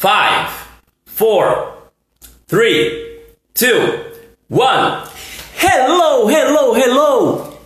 [0.00, 0.48] five,
[1.04, 1.74] four,
[2.48, 3.20] three,
[3.52, 4.00] two,
[4.48, 5.04] one.
[5.58, 7.58] Hello, hello, hello.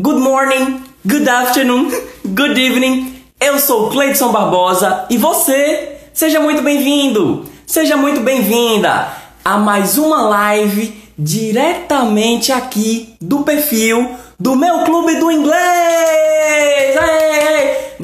[0.00, 1.92] Good morning, good afternoon,
[2.34, 3.22] good evening.
[3.38, 9.08] Eu sou Cleidson Barbosa e você, seja muito bem-vindo, seja muito bem-vinda
[9.44, 16.94] a mais uma live diretamente aqui do perfil do meu clube do inglês.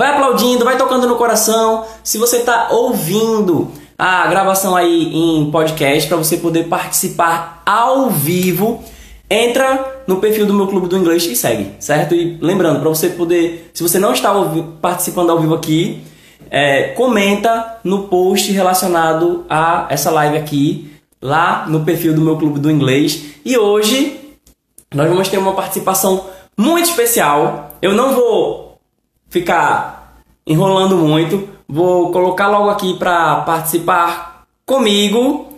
[0.00, 1.84] Vai aplaudindo, vai tocando no coração.
[2.02, 8.82] Se você está ouvindo a gravação aí em podcast para você poder participar ao vivo,
[9.28, 12.14] entra no perfil do meu clube do inglês e segue, certo?
[12.14, 14.32] E lembrando, para você poder, se você não está
[14.80, 16.00] participando ao vivo aqui,
[16.50, 20.90] é, comenta no post relacionado a essa live aqui,
[21.20, 23.22] lá no perfil do meu clube do inglês.
[23.44, 24.18] E hoje
[24.94, 26.24] nós vamos ter uma participação
[26.56, 27.76] muito especial.
[27.82, 28.78] Eu não vou
[29.28, 35.48] ficar enrolando muito, vou colocar logo aqui para participar comigo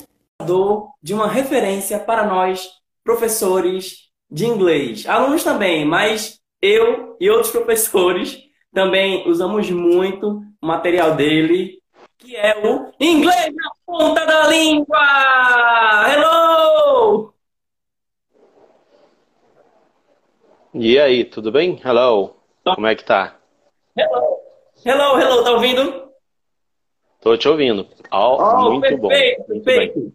[1.03, 2.69] de uma referência para nós
[3.03, 8.39] professores de inglês, alunos também, mas eu e outros professores
[8.73, 11.81] também usamos muito o material dele,
[12.19, 14.99] que é o Inglês na Ponta da Língua!
[16.09, 17.35] Hello!
[20.75, 21.81] E aí, tudo bem?
[21.85, 22.35] Hello.
[22.65, 23.37] Como é que tá?
[23.97, 24.42] Hello.
[24.85, 26.11] Hello, hello, tá ouvindo?
[27.21, 27.87] Tô te ouvindo.
[28.11, 29.61] Oh, oh muito perfeito, bom.
[29.61, 29.99] Perfeito.
[29.99, 30.13] Muito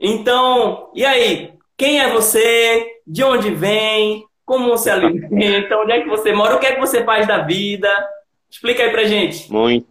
[0.00, 1.52] então, e aí?
[1.76, 2.86] Quem é você?
[3.06, 4.24] De onde vem?
[4.44, 5.76] Como se alimenta?
[5.78, 6.56] onde é que você mora?
[6.56, 7.88] O que é que você faz da vida?
[8.50, 9.50] Explica aí pra gente.
[9.52, 9.86] Muito.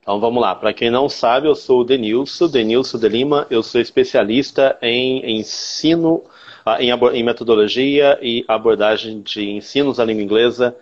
[0.00, 0.54] Então vamos lá.
[0.54, 3.46] Para quem não sabe, eu sou o Denilson, Denilson de Lima.
[3.50, 6.24] Eu sou especialista em ensino
[6.66, 10.76] uh, em, em, metodologia e abordagem de ensinos da língua inglesa.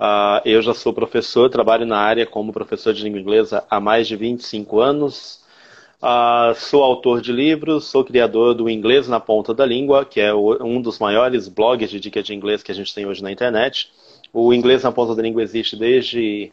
[0.00, 4.06] Uh, eu já sou professor, trabalho na área como professor de língua inglesa há mais
[4.06, 5.40] de 25 anos.
[6.00, 10.32] Uh, sou autor de livros, sou criador do Inglês na Ponta da Língua, que é
[10.32, 13.32] o, um dos maiores blogs de dicas de inglês que a gente tem hoje na
[13.32, 13.90] internet.
[14.32, 16.52] O Inglês na Ponta da Língua existe desde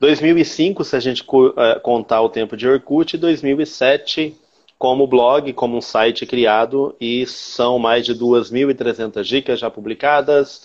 [0.00, 4.34] 2005, se a gente uh, contar o tempo de Orkut, e 2007
[4.80, 10.62] como blog, como um site criado e são mais de 2.300 dicas já publicadas.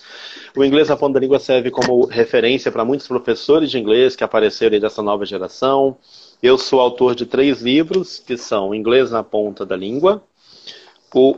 [0.55, 4.23] O Inglês na Ponta da Língua serve como referência para muitos professores de inglês que
[4.23, 5.97] apareceram dessa nova geração.
[6.41, 10.23] Eu sou autor de três livros, que são Inglês na Ponta da Língua,
[11.13, 11.35] o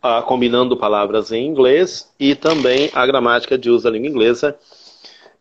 [0.00, 4.56] a, Combinando Palavras em Inglês e também A Gramática de Uso da Língua Inglesa.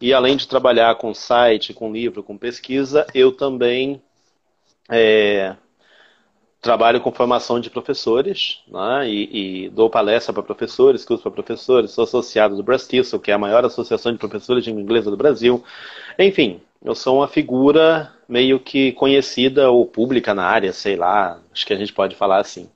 [0.01, 4.01] E além de trabalhar com site, com livro, com pesquisa, eu também
[4.89, 5.55] é,
[6.61, 11.91] trabalho com formação de professores né, e, e, dou palestra para professores, curso para professores,
[11.91, 15.17] sou associado do Brastiço, que é a maior associação de professores de língua inglesa do
[15.17, 15.63] Brasil.
[16.17, 21.65] Enfim, eu sou uma figura meio que conhecida ou pública na área, sei lá, acho
[21.65, 22.69] que a gente pode falar assim.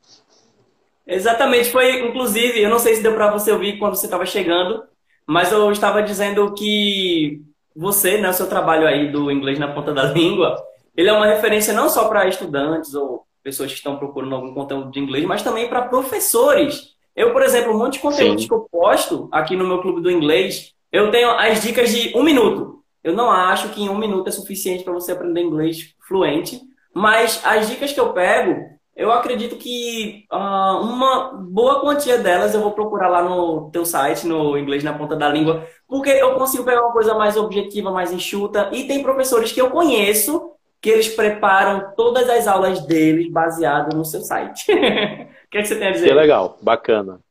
[1.05, 4.83] Exatamente, foi inclusive, eu não sei se deu para você ouvir quando você estava chegando,
[5.27, 7.41] mas eu estava dizendo que
[7.75, 10.55] você, né, o seu trabalho aí do inglês na ponta da língua,
[10.95, 14.89] ele é uma referência não só para estudantes ou pessoas que estão procurando algum conteúdo
[14.89, 16.93] de inglês, mas também para professores.
[17.15, 18.47] Eu, por exemplo, um monte de conteúdos Sim.
[18.47, 22.23] que eu posto aqui no meu clube do inglês, eu tenho as dicas de um
[22.23, 22.81] minuto.
[23.03, 26.61] Eu não acho que em um minuto é suficiente para você aprender inglês fluente,
[26.93, 32.61] mas as dicas que eu pego, eu acredito que uh, uma boa quantia delas eu
[32.61, 36.63] vou procurar lá no teu site, no Inglês na Ponta da Língua, porque eu consigo
[36.63, 40.52] pegar uma coisa mais objetiva, mais enxuta, e tem professores que eu conheço
[40.83, 44.65] que eles preparam todas as aulas deles baseado no seu site.
[44.69, 46.09] o que, é que você tem a dizer?
[46.09, 47.21] Que legal, bacana.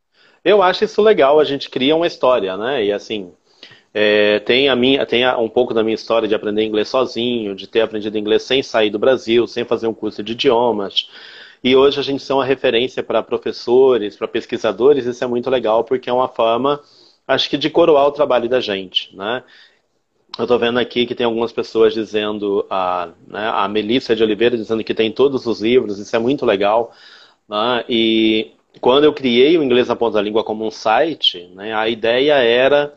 [0.43, 2.83] Eu acho isso legal, a gente cria uma história, né?
[2.83, 3.31] E assim,
[3.93, 7.67] é, tem, a minha, tem um pouco da minha história de aprender inglês sozinho, de
[7.67, 11.11] ter aprendido inglês sem sair do Brasil, sem fazer um curso de idiomas.
[11.63, 15.85] E hoje a gente é uma referência para professores, para pesquisadores, isso é muito legal,
[15.85, 16.81] porque é uma forma,
[17.29, 19.45] acho que, de coroar o trabalho da gente, né?
[20.39, 24.57] Eu estou vendo aqui que tem algumas pessoas dizendo, a, né, a Melissa de Oliveira
[24.57, 26.93] dizendo que tem todos os livros, isso é muito legal.
[27.49, 27.85] Né?
[27.89, 31.87] E quando eu criei o Inglês na Ponta da Língua como um site, né, a
[31.89, 32.95] ideia era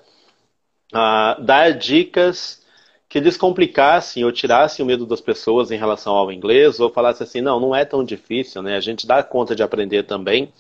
[1.40, 2.64] dar dicas
[3.10, 7.42] que descomplicassem ou tirassem o medo das pessoas em relação ao inglês, ou falasse assim,
[7.42, 8.76] não, não é tão difícil, né?
[8.76, 10.52] a gente dá conta de aprender também.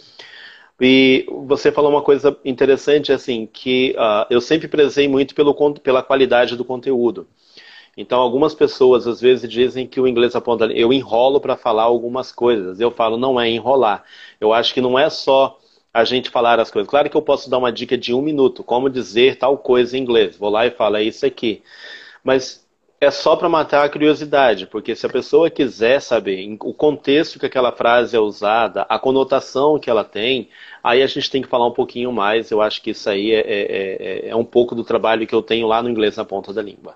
[0.79, 6.03] E você falou uma coisa interessante, assim, que uh, eu sempre prezei muito pelo, pela
[6.03, 7.27] qualidade do conteúdo.
[7.97, 10.65] Então, algumas pessoas às vezes dizem que o inglês aponta.
[10.65, 12.79] Eu enrolo para falar algumas coisas.
[12.79, 14.03] Eu falo, não é enrolar.
[14.39, 15.57] Eu acho que não é só
[15.93, 16.89] a gente falar as coisas.
[16.89, 20.01] Claro que eu posso dar uma dica de um minuto, como dizer tal coisa em
[20.01, 20.35] inglês.
[20.35, 21.63] Vou lá e falo, é isso aqui.
[22.21, 22.64] Mas
[22.99, 27.45] é só para matar a curiosidade, porque se a pessoa quiser saber o contexto que
[27.45, 30.49] aquela frase é usada, a conotação que ela tem,
[30.83, 32.51] aí a gente tem que falar um pouquinho mais.
[32.51, 35.41] Eu acho que isso aí é, é, é, é um pouco do trabalho que eu
[35.41, 36.95] tenho lá no inglês na ponta da língua.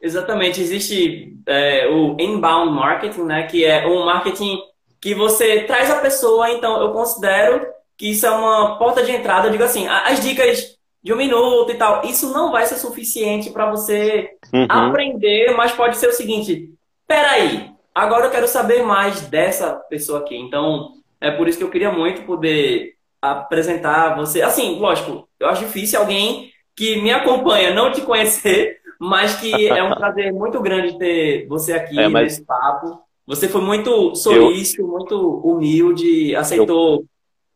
[0.00, 4.58] Exatamente, existe é, o inbound marketing, né, que é um marketing
[5.00, 7.66] que você traz a pessoa, então eu considero
[7.96, 11.70] que isso é uma porta de entrada, eu digo assim, as dicas de um minuto
[11.70, 14.66] e tal, isso não vai ser suficiente para você uhum.
[14.68, 16.70] aprender, mas pode ser o seguinte,
[17.06, 21.70] peraí, agora eu quero saber mais dessa pessoa aqui, então é por isso que eu
[21.70, 27.92] queria muito poder apresentar você, assim, lógico, eu acho difícil alguém que me acompanha não
[27.92, 32.24] te conhecer, mas que é um prazer muito grande ter você aqui é, mas...
[32.24, 32.98] nesse papo.
[33.26, 34.88] Você foi muito solícito, eu...
[34.88, 37.06] muito humilde, aceitou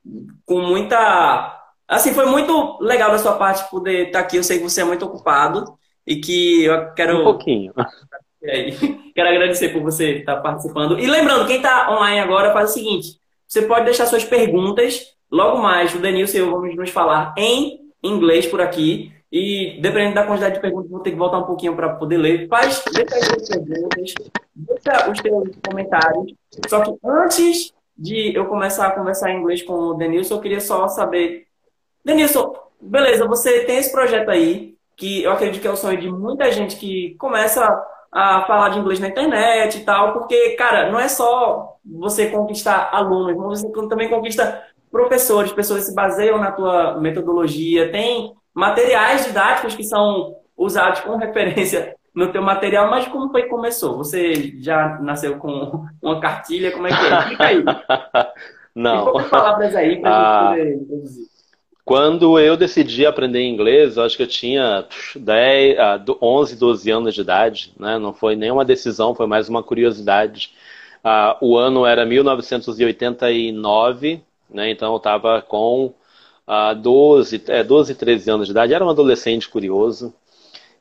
[0.05, 0.27] eu...
[0.47, 1.57] com muita.
[1.88, 4.37] Assim, foi muito legal da sua parte poder estar aqui.
[4.37, 5.64] Eu sei que você é muito ocupado
[6.06, 7.20] e que eu quero.
[7.20, 7.73] Um pouquinho.
[9.14, 10.96] Quero agradecer por você estar participando.
[10.99, 15.17] E lembrando, quem está online agora faz o seguinte: você pode deixar suas perguntas.
[15.31, 19.12] Logo mais, o Denilson e eu vamos nos falar em inglês por aqui.
[19.31, 22.49] E dependendo da quantidade de perguntas, vou ter que voltar um pouquinho para poder ler.
[22.49, 24.14] Faz, deixa as suas perguntas,
[24.55, 26.32] deixa os teus comentários.
[26.67, 30.61] Só que antes de eu começar a conversar em inglês com o Denilson, eu queria
[30.61, 31.48] só saber.
[32.08, 36.10] Denilson, beleza, você tem esse projeto aí, que eu acredito que é o sonho de
[36.10, 37.62] muita gente que começa
[38.10, 42.88] a falar de inglês na internet e tal, porque, cara, não é só você conquistar
[42.93, 49.76] alunos, você também conquista professores, pessoas que se baseiam na tua metodologia, tem materiais didáticos
[49.76, 53.99] que são usados como referência no teu material, mas como foi que começou?
[53.99, 56.72] Você já nasceu com uma cartilha?
[56.72, 57.19] Como é que é?
[57.19, 57.64] Explica aí.
[58.75, 59.20] Não.
[59.20, 61.28] E palavras aí para ah, poder introduzir.
[61.88, 64.85] Quando eu decidi aprender inglês, eu acho que eu tinha
[65.17, 65.79] 10,
[66.20, 67.73] 11, 12 anos de idade.
[67.81, 67.99] Né?
[67.99, 70.52] Não foi nenhuma decisão, foi mais uma curiosidade.
[71.02, 74.20] Uh, o ano era 1989,
[74.50, 74.70] né?
[74.70, 75.94] então eu estava com
[76.46, 80.12] uh, 12, é, 12, 13 anos de idade, era um adolescente curioso.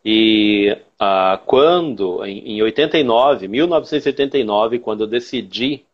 [0.03, 5.86] E uh, quando, em, em 89, 1989, quando eu decidi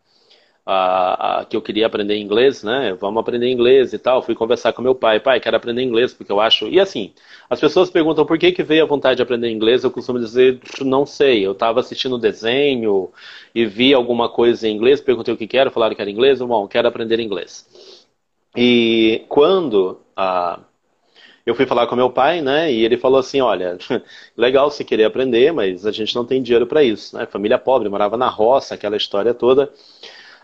[0.67, 2.95] uh, uh, que eu queria aprender inglês, né?
[2.99, 4.21] Vamos aprender inglês e tal.
[4.21, 5.19] Fui conversar com meu pai.
[5.19, 6.67] Pai, quero aprender inglês porque eu acho.
[6.67, 7.13] E assim,
[7.49, 9.83] as pessoas perguntam por que, que veio a vontade de aprender inglês.
[9.83, 11.45] Eu costumo dizer, não sei.
[11.45, 13.11] Eu estava assistindo desenho
[13.53, 16.39] e vi alguma coisa em inglês, perguntei o que quero, falaram que era inglês.
[16.39, 18.07] Bom, quero aprender inglês.
[18.55, 20.59] E quando ah,
[21.45, 23.77] eu fui falar com meu pai, né, e ele falou assim, olha,
[24.37, 27.25] legal você querer aprender, mas a gente não tem dinheiro para isso, né?
[27.25, 29.69] Família pobre, morava na roça, aquela história toda.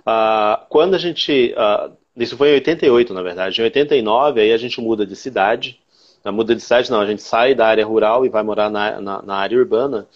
[0.06, 4.57] Ah, quando a gente, ah, isso foi em 88, na verdade, em 89 aí a
[4.57, 5.80] gente muda de cidade,
[6.24, 9.00] não, muda de cidade não, a gente sai da área rural e vai morar na,
[9.00, 10.07] na, na área urbana.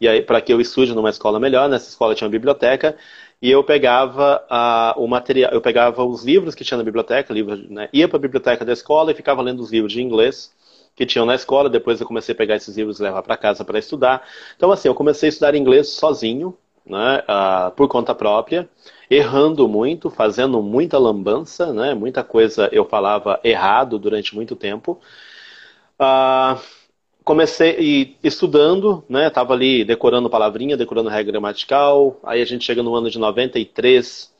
[0.00, 2.96] E aí, para que eu estude numa escola melhor, nessa escola tinha uma biblioteca,
[3.42, 7.68] e eu pegava uh, o material, eu pegava os livros que tinha na biblioteca, livros,
[7.68, 10.52] né, ia para a biblioteca da escola e ficava lendo os livros de inglês
[10.94, 11.70] que tinham na escola.
[11.70, 14.26] Depois eu comecei a pegar esses livros e levar para casa para estudar.
[14.56, 18.68] Então assim, eu comecei a estudar inglês sozinho, né, uh, por conta própria,
[19.10, 25.00] errando muito, fazendo muita lambança, né, muita coisa eu falava errado durante muito tempo.
[26.00, 26.60] Uh,
[27.24, 29.28] comecei estudando, né?
[29.30, 32.18] Tava ali decorando palavrinha, decorando regra gramatical.
[32.24, 34.30] Aí a gente chega no ano de 93, uh,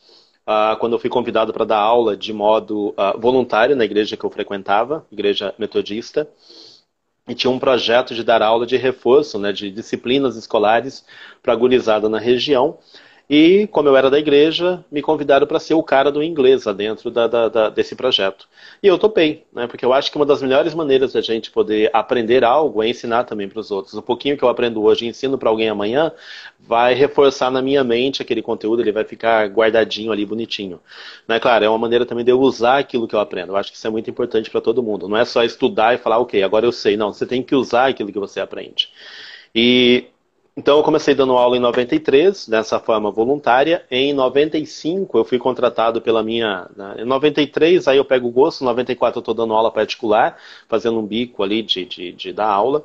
[0.47, 4.30] ah, quando eu fui convidado para dar aula de modo voluntário na igreja que eu
[4.30, 6.28] frequentava, igreja metodista.
[7.30, 11.04] E tinha um projeto de dar aula de reforço, né, de disciplinas escolares
[11.40, 12.76] para a gurizada na região.
[13.32, 17.12] E, como eu era da igreja, me convidaram para ser o cara do inglês dentro
[17.12, 18.49] da, da, da, desse projeto.
[18.82, 19.68] E eu topei, né?
[19.68, 23.22] Porque eu acho que uma das melhores maneiras da gente poder aprender algo é ensinar
[23.22, 23.94] também para os outros.
[23.94, 26.10] O pouquinho que eu aprendo hoje e ensino para alguém amanhã
[26.58, 30.80] vai reforçar na minha mente aquele conteúdo, ele vai ficar guardadinho ali, bonitinho.
[31.28, 31.38] Né?
[31.38, 33.52] Claro, é uma maneira também de eu usar aquilo que eu aprendo.
[33.52, 35.08] Eu acho que isso é muito importante para todo mundo.
[35.08, 36.96] Não é só estudar e falar, ok, agora eu sei.
[36.96, 38.90] Não, você tem que usar aquilo que você aprende.
[39.54, 40.06] E
[40.57, 43.85] então eu comecei dando aula em 93, dessa forma voluntária.
[43.90, 46.69] Em 95 eu fui contratado pela minha.
[46.76, 50.37] Né, em 93 aí eu pego o gosto, em 94 eu estou dando aula particular,
[50.69, 52.85] fazendo um bico ali de, de, de dar aula.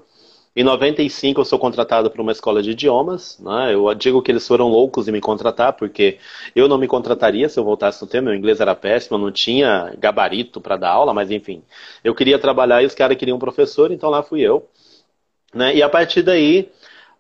[0.56, 3.38] Em 95 eu sou contratado para uma escola de idiomas.
[3.40, 3.74] Né?
[3.74, 6.18] Eu digo que eles foram loucos em me contratar, porque
[6.56, 8.30] eu não me contrataria se eu voltasse no tema.
[8.30, 11.62] Meu inglês era péssimo, eu não tinha gabarito para dar aula, mas enfim.
[12.04, 14.70] Eu queria trabalhar e os caras queriam um professor, então lá fui eu.
[15.54, 15.76] Né?
[15.76, 16.70] E a partir daí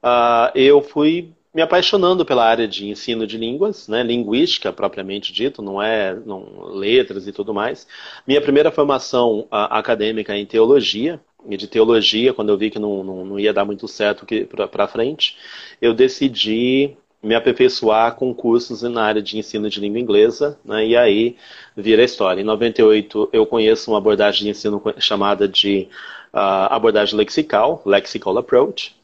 [0.05, 5.61] uh, eu fui me apaixonando pela área de ensino de línguas, né, linguística propriamente dito,
[5.61, 7.87] não é não, letras e tudo mais.
[8.27, 12.79] Minha primeira formação uh, acadêmica é em teologia, e de teologia, quando eu vi que
[12.79, 14.25] não, não, não ia dar muito certo
[14.71, 15.37] para frente,
[15.79, 20.97] eu decidi me aperfeiçoar com cursos na área de ensino de língua inglesa, né, e
[20.97, 21.37] aí
[21.75, 22.41] vira a história.
[22.41, 25.87] Em 98 eu conheço uma abordagem de ensino chamada de
[26.33, 28.95] uh, abordagem lexical, lexical approach,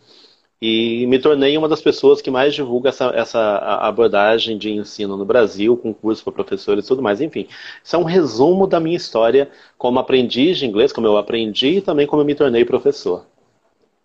[0.61, 5.25] e me tornei uma das pessoas que mais divulga essa, essa abordagem de ensino no
[5.25, 7.19] Brasil, com curso para professores e tudo mais.
[7.19, 7.47] Enfim,
[7.83, 11.81] isso é um resumo da minha história como aprendiz de inglês, como eu aprendi e
[11.81, 13.25] também como eu me tornei professor.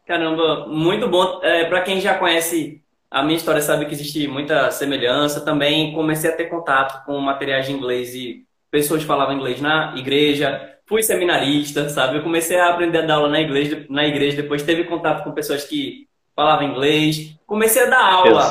[0.07, 1.41] Caramba, muito bom.
[1.43, 5.45] É, para quem já conhece a minha história, sabe que existe muita semelhança.
[5.45, 10.75] Também comecei a ter contato com materiais de inglês e pessoas falavam inglês na igreja.
[10.87, 12.17] Fui seminarista, sabe?
[12.17, 15.33] Eu comecei a aprender a dar aula na igreja, na igreja depois teve contato com
[15.33, 17.35] pessoas que falava inglês.
[17.47, 18.47] Comecei a dar aula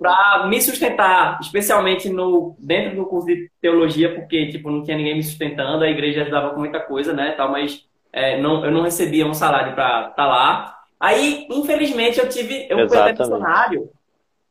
[0.00, 5.14] para me sustentar, especialmente no dentro do curso de teologia, porque tipo não tinha ninguém
[5.14, 8.82] me sustentando, a igreja ajudava com muita coisa, né, tal, mas é, não, eu não
[8.82, 10.76] recebia um salário para estar tá lá.
[10.98, 13.90] Aí, infelizmente, eu tive, eu fui até missionário,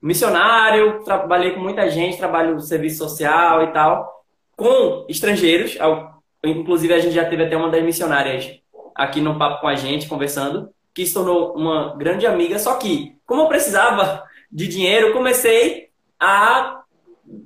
[0.01, 4.23] missionário, trabalhei com muita gente, trabalho no serviço social e tal,
[4.55, 5.77] com estrangeiros.
[6.43, 8.51] Inclusive, a gente já teve até uma das missionárias
[8.95, 12.59] aqui no papo com a gente, conversando que se tornou uma grande amiga.
[12.59, 16.81] Só que, como eu precisava de dinheiro, comecei a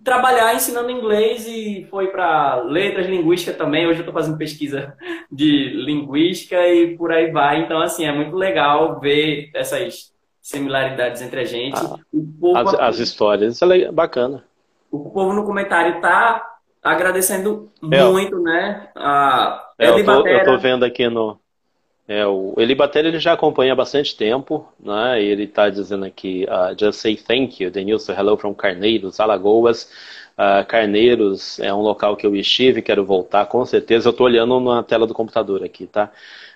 [0.03, 3.85] trabalhar ensinando inglês e foi para letras, linguística também.
[3.85, 4.95] Hoje eu estou fazendo pesquisa
[5.31, 7.61] de linguística e por aí vai.
[7.61, 11.79] Então, assim, é muito legal ver essas similaridades entre a gente.
[11.79, 14.43] Ah, as, as, histórias, isso é bacana.
[14.91, 16.43] O povo no comentário tá
[16.81, 18.89] agradecendo é, muito, né?
[18.95, 21.39] A é, eu, tô, eu tô vendo aqui no,
[22.07, 25.21] é, o Elibater ele já acompanha há bastante tempo, né?
[25.23, 29.89] ele está dizendo aqui, uh, just say thank you, Denilson, hello from Carneiros, Alagoas.
[30.37, 34.09] Uh, Carneiros é um local que eu estive, quero voltar, com certeza.
[34.09, 36.11] Eu estou olhando na tela do computador aqui, tá?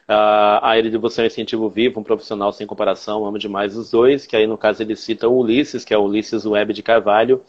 [0.10, 3.78] Uh, a ele de você é um incentivo vivo, um profissional sem comparação, amo demais
[3.78, 6.74] os dois, que aí no caso ele cita o Ulisses, que é o Ulisses Web
[6.74, 7.44] de Carvalho,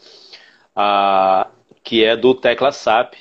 [0.75, 1.49] uh,
[1.83, 3.15] que é do Tecla SAP,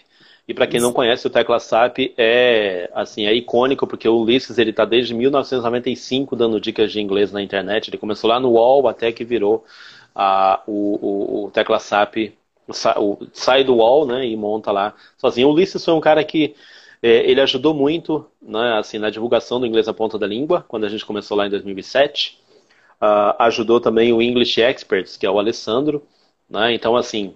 [0.49, 4.57] e para quem não conhece, o Tecla SAP é assim é icônico porque o Ulisses
[4.57, 7.91] ele está desde 1995 dando dicas de inglês na internet.
[7.91, 9.63] Ele começou lá no UOL até que virou
[10.15, 12.33] a, o, o, o Tecla SAP
[12.97, 15.49] o, sai do UOL, né, e monta lá sozinho.
[15.49, 16.55] O Ulisses foi um cara que
[17.03, 20.85] é, ele ajudou muito, né, assim na divulgação do inglês à ponta da língua quando
[20.85, 22.39] a gente começou lá em 2007.
[23.01, 26.03] Uh, ajudou também o English Experts, que é o Alessandro,
[26.51, 26.73] né?
[26.75, 27.29] Então assim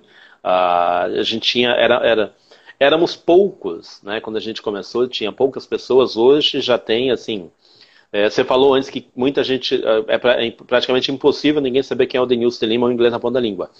[0.42, 2.35] uh, a gente tinha era, era
[2.83, 4.21] éramos poucos, né?
[4.21, 6.17] Quando a gente começou, tinha poucas pessoas.
[6.17, 7.51] Hoje já tem, assim.
[8.12, 9.75] É, você falou antes que muita gente.
[9.75, 13.12] É, é, é praticamente impossível ninguém saber quem é o Denilson de Lima ou inglês
[13.12, 13.71] na ponta da língua.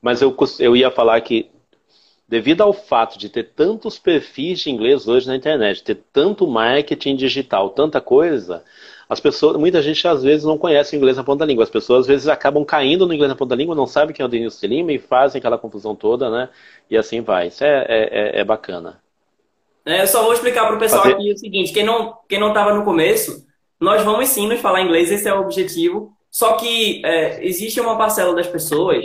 [0.00, 1.48] Mas eu, eu ia falar que,
[2.28, 7.14] devido ao fato de ter tantos perfis de inglês hoje na internet, ter tanto marketing
[7.14, 8.64] digital, tanta coisa,
[9.12, 11.64] as pessoas, muita gente às vezes não conhece o inglês na ponta da língua.
[11.64, 14.24] As pessoas às vezes acabam caindo no inglês na ponta da língua, não sabem quem
[14.24, 16.48] é o Denilson de Lima e fazem aquela confusão toda, né?
[16.88, 17.48] E assim vai.
[17.48, 19.02] Isso é, é, é, é bacana.
[19.84, 21.14] É, eu só vou explicar para o pessoal Fazer...
[21.14, 23.46] aqui o seguinte: quem não quem não estava no começo,
[23.78, 26.16] nós vamos sim nos falar inglês, esse é o objetivo.
[26.30, 29.04] Só que é, existe uma parcela das pessoas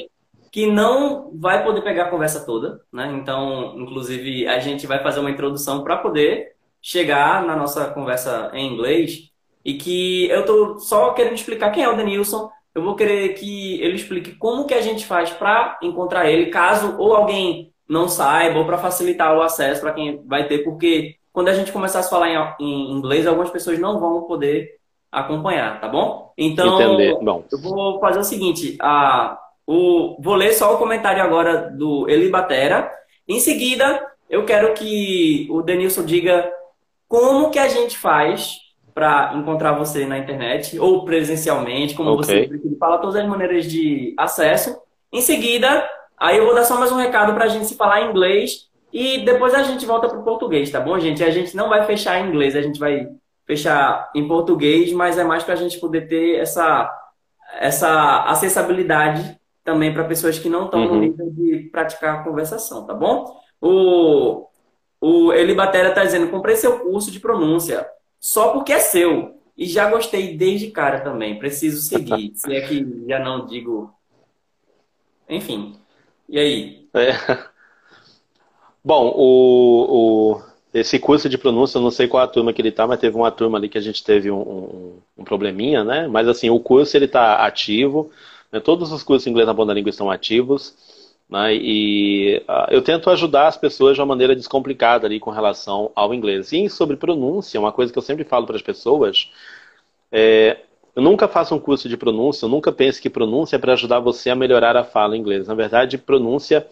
[0.54, 3.12] que não vai poder pegar a conversa toda, né?
[3.22, 8.74] Então, inclusive, a gente vai fazer uma introdução para poder chegar na nossa conversa em
[8.74, 9.36] inglês
[9.68, 12.50] e que eu tô só querendo explicar quem é o Denilson.
[12.74, 16.96] Eu vou querer que ele explique como que a gente faz para encontrar ele, caso
[16.98, 21.50] ou alguém não saiba, ou para facilitar o acesso para quem vai ter, porque quando
[21.50, 24.78] a gente começar a falar em, inglês, algumas pessoas não vão poder
[25.12, 26.32] acompanhar, tá bom?
[26.38, 27.18] Então, Entender.
[27.22, 27.44] Bom.
[27.52, 32.30] eu vou fazer o seguinte, a, o, vou ler só o comentário agora do Eli
[32.30, 32.90] Batera.
[33.28, 36.50] Em seguida, eu quero que o Denilson diga
[37.08, 38.67] como que a gente faz
[38.98, 42.48] para encontrar você na internet ou presencialmente, como okay.
[42.48, 44.76] você fala todas as maneiras de acesso.
[45.14, 45.88] Em seguida,
[46.18, 48.72] aí eu vou dar só mais um recado para a gente se falar em inglês
[48.92, 51.24] e depois a gente volta para o português, tá bom, gente?
[51.24, 53.08] A gente não vai fechar em inglês, a gente vai
[53.46, 56.92] fechar em português, mas é mais para a gente poder ter essa,
[57.60, 60.96] essa acessibilidade também para pessoas que não estão uhum.
[60.96, 63.40] no nível de praticar a conversação, tá bom?
[63.62, 64.48] O,
[65.00, 67.88] o Eli Batera está dizendo, comprei seu curso de pronúncia
[68.20, 69.38] só porque é seu.
[69.58, 71.40] E já gostei desde cara também.
[71.40, 72.32] Preciso seguir.
[72.36, 73.92] se é que já não digo.
[75.28, 75.76] Enfim.
[76.30, 76.88] E aí?
[76.94, 77.48] É.
[78.84, 80.42] Bom, o, o,
[80.74, 83.16] esse curso de pronúncia, eu não sei qual a turma que ele tá, mas teve
[83.16, 86.08] uma turma ali que a gente teve um, um, um probleminha, né?
[86.08, 88.12] Mas assim, o curso ele tá ativo.
[88.52, 88.60] Né?
[88.60, 90.76] Todos os cursos em inglês na ponta da língua estão ativos.
[91.30, 91.56] Né?
[91.56, 96.14] E uh, eu tento ajudar as pessoas de uma maneira descomplicada ali com relação ao
[96.14, 96.52] inglês.
[96.52, 99.30] E sobre pronúncia, uma coisa que eu sempre falo para as pessoas
[100.12, 100.58] é,
[100.96, 104.00] eu nunca faço um curso de pronúncia, eu nunca pense que pronúncia é para ajudar
[104.00, 105.48] você a melhorar a fala em inglês.
[105.48, 106.68] Na verdade, pronúncia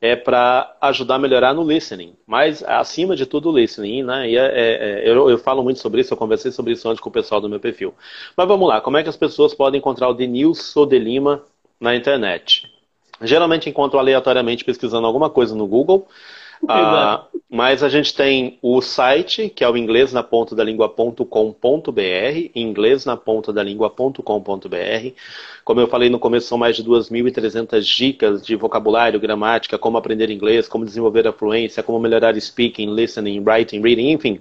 [0.00, 4.28] é para ajudar a melhorar no listening, mas acima de tudo o listening, né?
[4.28, 7.00] E é, é, é, eu, eu, falo muito sobre isso, eu conversei sobre isso antes
[7.00, 7.94] com o pessoal do meu perfil.
[8.36, 11.42] Mas vamos lá, como é que as pessoas podem encontrar o Denilson de Lima
[11.80, 12.73] na internet?
[13.26, 16.06] Geralmente encontro aleatoriamente pesquisando alguma coisa no Google,
[16.68, 21.20] ah, mas a gente tem o site, que é o inglês na ponta da língua.com.br,
[22.54, 25.12] inglês na ponta da língua.com.br.
[25.64, 30.30] Como eu falei no começo, são mais de 2.300 dicas de vocabulário, gramática, como aprender
[30.30, 34.40] inglês, como desenvolver a fluência, como melhorar speaking, listening, writing, reading, enfim.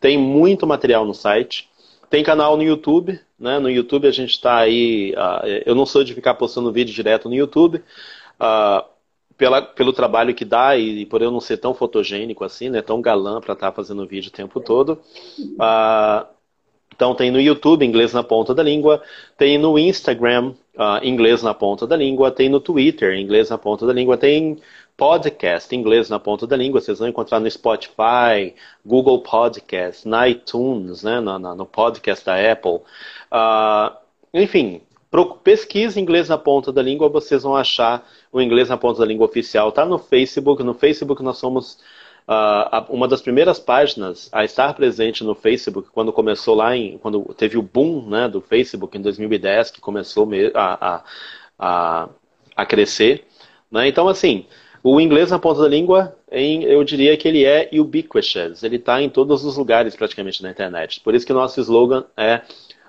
[0.00, 1.68] Tem muito material no site.
[2.14, 3.58] Tem canal no YouTube, né?
[3.58, 5.12] No YouTube a gente está aí.
[5.16, 7.82] Uh, eu não sou de ficar postando vídeo direto no YouTube.
[8.38, 8.84] Uh,
[9.36, 12.80] pela, pelo trabalho que dá e, e, por eu não ser tão fotogênico assim, né,
[12.80, 15.00] tão galã para estar tá fazendo vídeo o tempo todo.
[15.40, 16.24] Uh,
[16.94, 19.02] então tem no YouTube Inglês na Ponta da Língua,
[19.36, 23.84] tem no Instagram uh, Inglês na Ponta da Língua, tem no Twitter Inglês na Ponta
[23.88, 24.56] da Língua, tem
[24.96, 31.02] podcast Inglês na Ponta da Língua, vocês vão encontrar no Spotify, Google Podcast, na iTunes,
[31.02, 32.80] né, no, no podcast da Apple.
[33.32, 33.96] Uh,
[34.32, 34.82] enfim,
[35.42, 39.26] pesquise Inglês na Ponta da Língua, vocês vão achar o Inglês na Ponta da Língua
[39.26, 39.68] oficial.
[39.68, 41.78] Está no Facebook, no Facebook nós somos
[42.28, 47.22] uh, uma das primeiras páginas a estar presente no Facebook quando começou lá em quando
[47.34, 51.04] teve o boom né, do Facebook em 2010 que começou a, a,
[51.58, 52.08] a,
[52.56, 53.26] a crescer
[53.70, 53.88] né?
[53.88, 54.46] então assim
[54.84, 59.08] o inglês na ponta da língua eu diria que ele é ubiquitous ele está em
[59.08, 62.42] todos os lugares praticamente na internet por isso que o nosso slogan é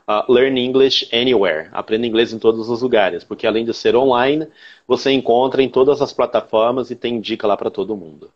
[0.08, 1.70] uh, Learn English Anywhere.
[1.72, 4.48] Aprenda inglês em todos os lugares, porque além de ser online,
[4.88, 8.32] você encontra em todas as plataformas e tem dica lá para todo mundo.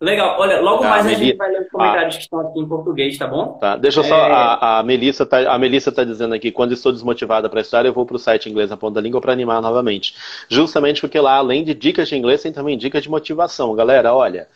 [0.00, 0.38] Legal.
[0.38, 2.68] Olha, logo tá, mais a, gente vai ler os comentários ah, que estão aqui em
[2.68, 3.54] português, tá bom?
[3.54, 3.76] Tá.
[3.76, 4.16] Deixa eu só.
[4.16, 4.30] É...
[4.30, 7.92] A, a Melissa está a Melissa tá dizendo aqui: quando estou desmotivada para estudar, eu
[7.92, 10.14] vou para o site inglês na ponta da língua para animar novamente.
[10.48, 13.74] Justamente porque lá, além de dicas de inglês, tem também dicas de motivação.
[13.74, 14.48] Galera, olha,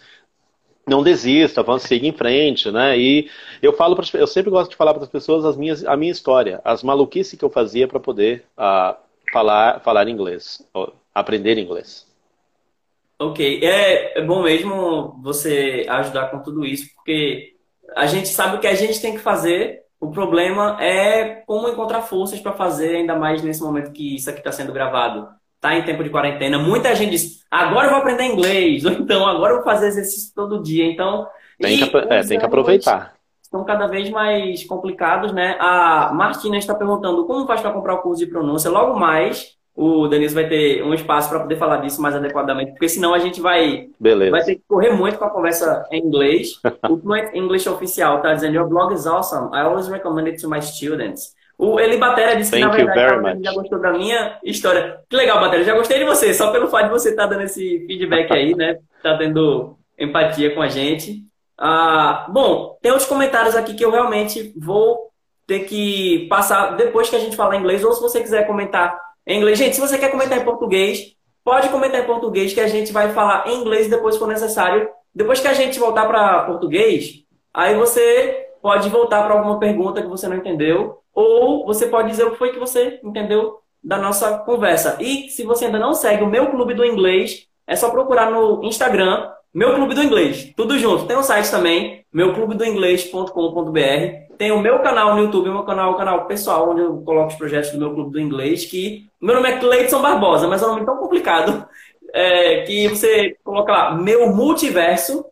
[0.86, 2.96] não desista, vamos seguir em frente, né?
[2.96, 3.28] E
[3.60, 6.12] eu falo, pra, eu sempre gosto de falar para as pessoas as minhas, a minha
[6.12, 8.96] história, as maluquices que eu fazia para poder uh,
[9.32, 10.64] falar, falar inglês,
[11.12, 12.11] aprender inglês.
[13.22, 17.54] Ok, é, é, bom mesmo você ajudar com tudo isso, porque
[17.94, 19.82] a gente sabe o que a gente tem que fazer.
[20.00, 24.40] O problema é como encontrar forças para fazer, ainda mais nesse momento que isso aqui
[24.40, 25.28] está sendo gravado.
[25.60, 26.58] Tá em tempo de quarentena.
[26.58, 30.32] Muita gente diz: agora eu vou aprender inglês, ou então agora eu vou fazer exercício
[30.34, 30.84] todo dia.
[30.84, 31.28] Então
[31.60, 33.14] tem que, é, tem que aproveitar.
[33.40, 35.56] Estão cada vez mais complicados, né?
[35.60, 38.70] A Martina está perguntando como faz para comprar o curso de pronúncia.
[38.70, 42.88] Logo mais o Denise vai ter um espaço para poder falar disso mais adequadamente, porque
[42.88, 46.60] senão a gente vai, vai ter que correr muito com a conversa em inglês.
[46.88, 49.48] o Fluent English Oficial está dizendo: Your blog is awesome.
[49.56, 51.34] I always recommend it to my students.
[51.58, 54.98] O Eli Batera disse Thank que, na verdade, já gostou da minha história.
[55.08, 55.64] Que legal, Batera.
[55.64, 58.54] Já gostei de você, só pelo fato de você estar tá dando esse feedback aí,
[58.54, 58.78] né?
[59.02, 61.24] Tá tendo empatia com a gente.
[61.56, 65.12] Ah, bom, tem outros comentários aqui que eu realmente vou
[65.46, 69.38] ter que passar depois que a gente falar inglês, ou se você quiser comentar em
[69.38, 69.58] inglês.
[69.58, 73.12] Gente, se você quer comentar em português, pode comentar em português que a gente vai
[73.12, 74.88] falar em inglês depois, se for necessário.
[75.14, 80.08] Depois que a gente voltar para português, aí você pode voltar para alguma pergunta que
[80.08, 84.38] você não entendeu, ou você pode dizer o que foi que você entendeu da nossa
[84.38, 84.96] conversa.
[85.00, 88.62] E se você ainda não segue o meu clube do inglês, é só procurar no
[88.64, 91.04] Instagram, meu clube do inglês, tudo junto.
[91.04, 94.36] Tem um site também, meuclubedoinglês.com.br.
[94.38, 97.34] Tem o meu canal no YouTube, meu canal, o canal pessoal, onde eu coloco os
[97.34, 100.70] projetos do meu clube do inglês, que meu nome é Cleiton Barbosa, mas é um
[100.70, 101.68] nome tão complicado
[102.14, 105.22] é, que você coloca lá, meu multiverso,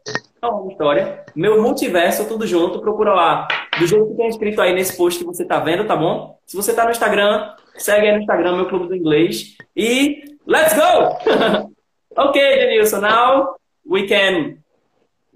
[0.42, 4.74] é uma história, meu multiverso, tudo junto, procura lá, do jeito que tem escrito aí
[4.74, 6.38] nesse post que você tá vendo, tá bom?
[6.46, 10.74] Se você tá no Instagram, segue aí no Instagram, meu clube do inglês, e let's
[10.74, 11.16] go!
[12.16, 14.62] ok, Denilson, now we can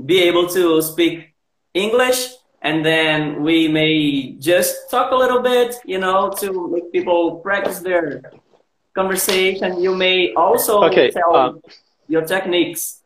[0.05, 1.35] be able to speak
[1.75, 2.31] English
[2.65, 7.81] and then we may just talk a little bit, you know, to make people practice
[7.81, 8.23] their
[8.95, 9.81] conversation.
[9.81, 11.53] You may also okay, tell uh,
[12.09, 13.03] your techniques.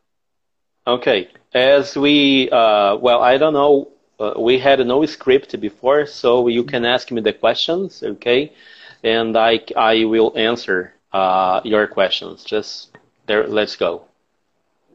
[0.87, 6.47] Okay, as we, uh, well, I don't know, uh, we had no script before, so
[6.47, 8.53] you can ask me the questions, okay,
[9.03, 12.45] and I I will answer uh, your questions.
[12.45, 12.97] Just
[13.27, 14.08] there, let's go.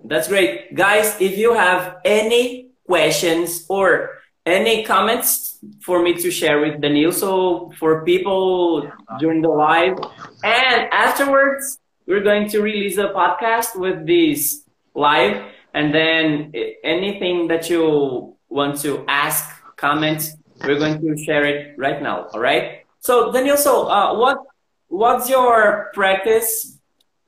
[0.03, 1.15] That's great, guys.
[1.21, 7.11] If you have any questions or any comments for me to share with Daniel?
[7.11, 9.97] So for people during the live
[10.43, 14.63] and afterwards, we're going to release a podcast with this
[14.93, 15.41] live,
[15.73, 16.51] and then
[16.83, 20.31] anything that you want to ask, comment,
[20.65, 22.27] we're going to share it right now.
[22.33, 22.85] All right.
[22.99, 24.37] So Daniel, so uh, what
[24.87, 26.72] what's your practice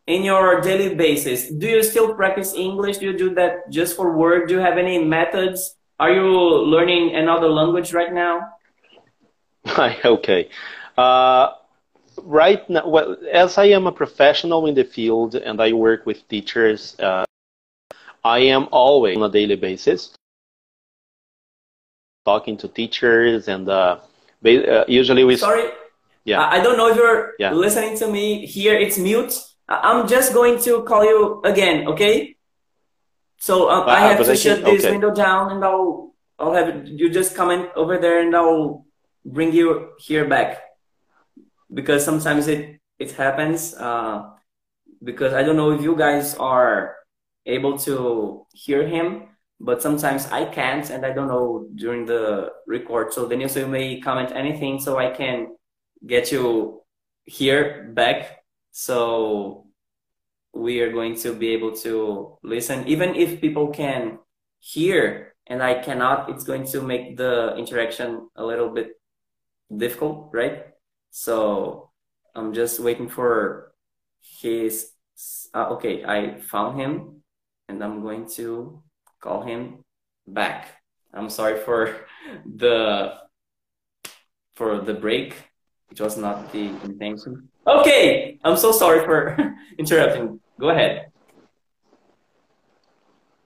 [0.08, 1.50] in your daily basis?
[1.50, 3.00] Do you still practice English?
[3.00, 4.48] Do you do that just for work?
[4.48, 5.76] Do you have any methods?
[6.00, 8.42] Are you learning another language right now?
[10.06, 10.50] okay.
[10.98, 11.52] Uh,
[12.24, 16.28] right now, well, as I am a professional in the field and I work with
[16.28, 17.26] teachers, uh,
[18.24, 20.16] I am always on a daily basis
[22.26, 24.00] talking to teachers and uh,
[24.44, 25.38] uh usually we.
[25.38, 25.70] Sorry.
[26.26, 26.42] Yeah.
[26.42, 27.54] I don't know if you're yeah.
[27.54, 28.74] listening to me here.
[28.74, 29.34] It's mute.
[29.68, 32.36] I'm just going to call you again, okay?
[33.38, 34.92] So um, I have to shut this okay.
[34.92, 38.86] window down, and I'll I'll have you just comment over there, and I'll
[39.26, 40.62] bring you here back
[41.74, 43.74] because sometimes it it happens.
[43.74, 44.32] Uh,
[45.04, 46.96] because I don't know if you guys are
[47.46, 53.14] able to hear him, but sometimes I can't, and I don't know during the record.
[53.14, 55.56] So then you may comment anything, so I can
[56.06, 56.82] get you
[57.26, 58.45] here back
[58.78, 59.68] so
[60.54, 64.20] we are going to be able to listen, even if people can
[64.60, 69.00] hear and I cannot, it's going to make the interaction a little bit
[69.72, 70.66] difficult, right?
[71.10, 71.92] So
[72.36, 73.72] I'm just waiting for
[74.20, 74.92] his.
[75.54, 77.24] Uh, okay, I found him
[77.70, 78.84] and I'm going to
[79.22, 79.86] call him
[80.28, 80.68] back.
[81.14, 81.96] I'm sorry for
[82.46, 83.14] the
[84.56, 85.34] for the break.
[85.92, 87.48] It was not the intention.
[87.68, 90.40] Okay, I'm so sorry for interrupting.
[90.60, 91.12] Go ahead.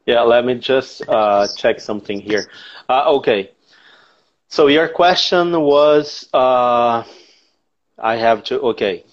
[0.05, 2.49] Yeah, let me just uh, check something here.
[2.89, 3.51] Uh, okay,
[4.47, 7.03] so your question was, uh,
[7.99, 9.05] I have to, okay.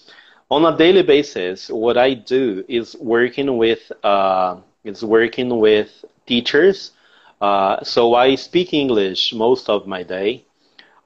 [0.51, 5.91] On a daily basis, what I do is working with, uh, is working with
[6.27, 6.93] teachers.
[7.41, 10.47] Uh, so I speak English most of my day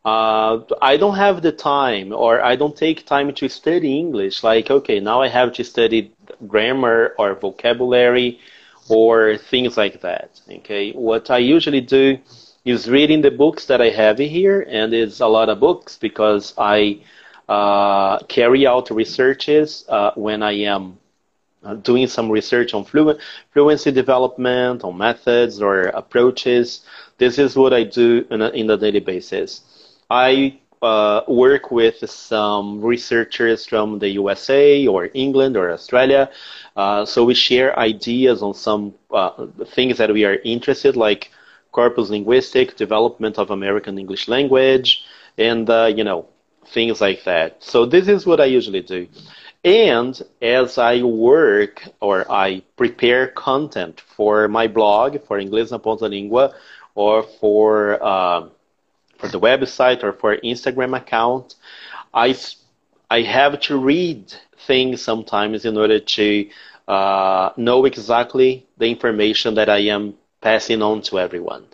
[0.05, 4.43] uh, I don't have the time or I don't take time to study English.
[4.43, 6.13] Like, okay, now I have to study
[6.47, 8.41] grammar or vocabulary
[8.89, 10.41] or things like that.
[10.51, 12.19] Okay, what I usually do
[12.65, 16.55] is reading the books that I have here, and it's a lot of books because
[16.59, 17.01] I
[17.49, 20.99] uh, carry out researches uh, when I am
[21.63, 23.21] uh, doing some research on fluent,
[23.53, 26.83] fluency development, on methods or approaches.
[27.19, 29.63] This is what I do in a, in a daily basis.
[30.11, 36.31] I uh, work with some researchers from the USA or England or Australia.
[36.77, 41.31] Uh, so we share ideas on some uh, things that we are interested, like
[41.73, 45.05] corpus linguistic, development of American English language,
[45.39, 46.27] and uh, you know
[46.67, 47.63] things like that.
[47.63, 49.07] So this is what I usually do.
[49.63, 56.07] And as I work or I prepare content for my blog, for Inglês na Ponta
[56.07, 56.55] Língua,
[56.95, 58.49] or for uh,
[59.21, 61.55] for the website or for Instagram account,
[62.15, 62.37] I,
[63.11, 64.33] I have to read
[64.67, 66.49] things sometimes in order to
[66.89, 71.65] uh, know exactly the information that I am passing on to everyone.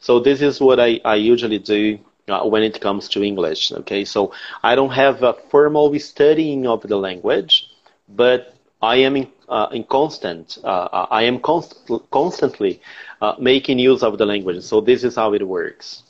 [0.00, 3.72] So this is what I, I usually do uh, when it comes to English.
[3.72, 4.32] Okay, so
[4.62, 7.68] I don't have a formal studying of the language,
[8.08, 10.58] but I am in, uh, in constant.
[10.62, 12.80] Uh, I am const- constantly
[13.20, 14.62] uh, making use of the language.
[14.62, 16.02] So this is how it works.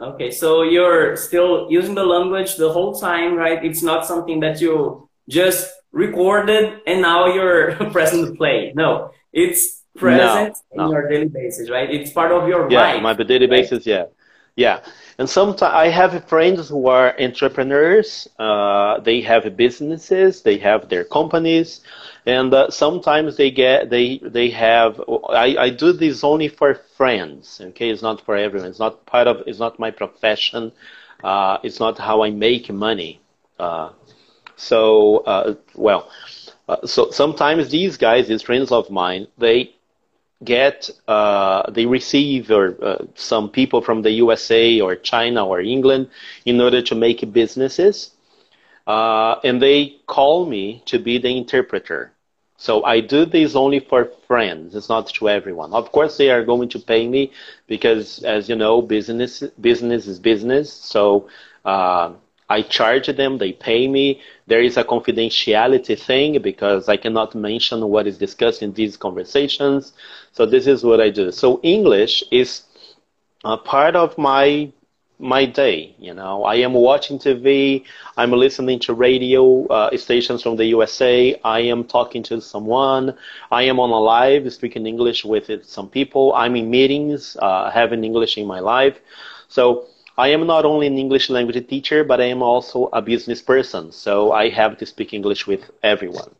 [0.00, 3.64] Okay, so you're still using the language the whole time, right?
[3.64, 8.72] It's not something that you just recorded and now you're pressing the play.
[8.76, 10.86] No, it's present no, no.
[10.86, 11.90] in your daily basis, right?
[11.90, 12.94] It's part of your yeah, life.
[12.94, 13.62] Yeah, my daily right?
[13.62, 14.04] basis, yeah.
[14.54, 14.80] Yeah.
[15.18, 18.28] And sometimes I have friends who are entrepreneurs.
[18.38, 21.80] Uh, they have businesses, they have their companies,
[22.26, 25.00] and uh, sometimes they get they they have
[25.30, 27.90] I, I do this only for friends okay?
[27.90, 28.68] It's not for everyone.
[28.70, 30.72] It's not part of it's not my profession.
[31.22, 33.20] Uh, it's not how I make money.
[33.58, 33.90] Uh,
[34.56, 36.08] so uh, well
[36.68, 39.72] uh, so sometimes these guys these friends of mine they
[40.44, 46.08] get uh, they receive or uh, some people from the USA or China or England
[46.44, 48.10] in order to make businesses
[48.86, 52.12] uh, and they call me to be the interpreter
[52.56, 54.74] so I do this only for friends.
[54.74, 55.72] It's not to everyone.
[55.74, 57.30] Of course, they are going to pay me
[57.68, 60.72] because, as you know, business business is business.
[60.72, 61.28] So
[61.64, 62.12] uh,
[62.48, 63.38] I charge them.
[63.38, 64.20] They pay me.
[64.46, 69.92] There is a confidentiality thing because I cannot mention what is discussed in these conversations.
[70.32, 71.30] So this is what I do.
[71.32, 72.62] So English is
[73.44, 74.70] a part of my
[75.18, 75.94] my day.
[75.98, 77.84] You know, I am watching TV,
[78.16, 83.14] I'm listening to radio uh, stations from the USA, I am talking to someone,
[83.50, 88.04] I am on a live speaking English with some people, I'm in meetings, uh, having
[88.04, 88.98] English in my life.
[89.48, 89.86] So
[90.18, 93.92] I am not only an English language teacher, but I am also a business person.
[93.92, 96.34] So I have to speak English with everyone.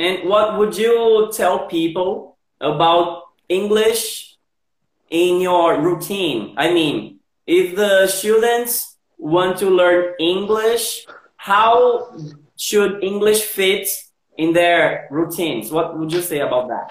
[0.00, 4.36] And what would you tell people about English
[5.08, 6.54] in your routine?
[6.56, 11.06] I mean, if the students want to learn English,
[11.36, 12.10] how
[12.56, 13.86] should English fit
[14.36, 15.70] in their routines?
[15.70, 16.90] What would you say about that?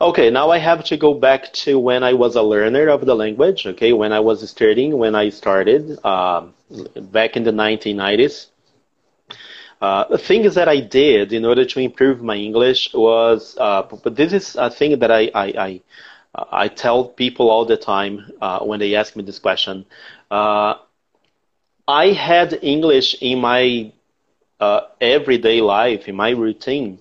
[0.00, 3.14] Okay, now I have to go back to when I was a learner of the
[3.14, 3.66] language.
[3.66, 6.46] Okay, when I was studying, when I started uh,
[6.96, 8.48] back in the 1990s.
[9.80, 14.16] Uh, the things that I did in order to improve my English was, uh, but
[14.16, 15.80] this is a thing that I, I, I
[16.50, 19.84] I tell people all the time uh, when they ask me this question.
[20.30, 20.74] Uh,
[21.88, 23.92] I had English in my
[24.60, 26.98] uh, everyday life, in my routine.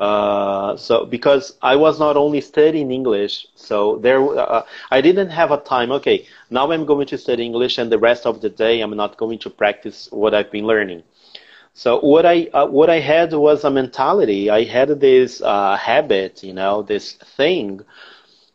[0.00, 5.50] Uh, so because I was not only studying English, so there uh, I didn't have
[5.50, 5.92] a time.
[5.92, 9.18] Okay, now I'm going to study English, and the rest of the day I'm not
[9.18, 11.02] going to practice what I've been learning.
[11.74, 14.50] So what I what I had was a mentality.
[14.50, 17.80] I had this habit, you know, this thing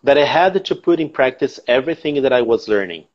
[0.04, 3.06] that I had to put in practice everything that I was learning.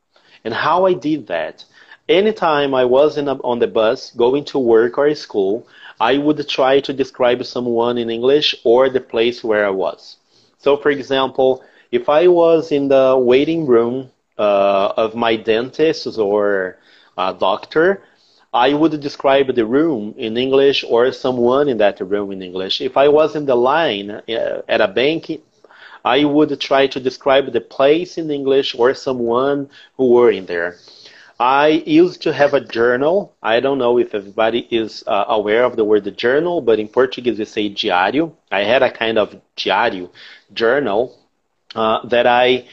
[0.45, 1.65] And how I did that,
[2.11, 5.67] anytime I was a, on the bus going to work or school,
[6.01, 10.17] I would try to describe someone in English or the place where I was.
[10.59, 16.79] So, for example, if I was in the waiting room uh, of my dentist or
[17.17, 18.03] uh, doctor,
[18.53, 22.81] I would describe the room in English or someone in that room in English.
[22.81, 25.31] If I was in the line uh, at a bank
[26.05, 30.77] I would try to describe the place in English or someone who were in there.
[31.41, 33.35] I used to have a journal.
[33.43, 36.87] I don't know if everybody is uh, aware of the word the journal, but in
[36.89, 38.33] Portuguese we say diário.
[38.53, 40.11] I had a kind of diário
[40.53, 41.17] journal
[41.75, 42.67] uh, that I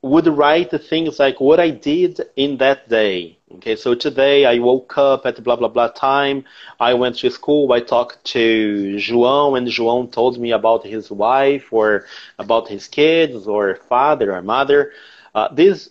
[0.00, 3.36] would write the things like what I did in that day.
[3.56, 6.44] Okay, so today I woke up at blah blah blah time.
[6.80, 7.70] I went to school.
[7.72, 12.06] I talked to João, and João told me about his wife or
[12.38, 14.92] about his kids or father or mother.
[15.34, 15.90] Uh, this,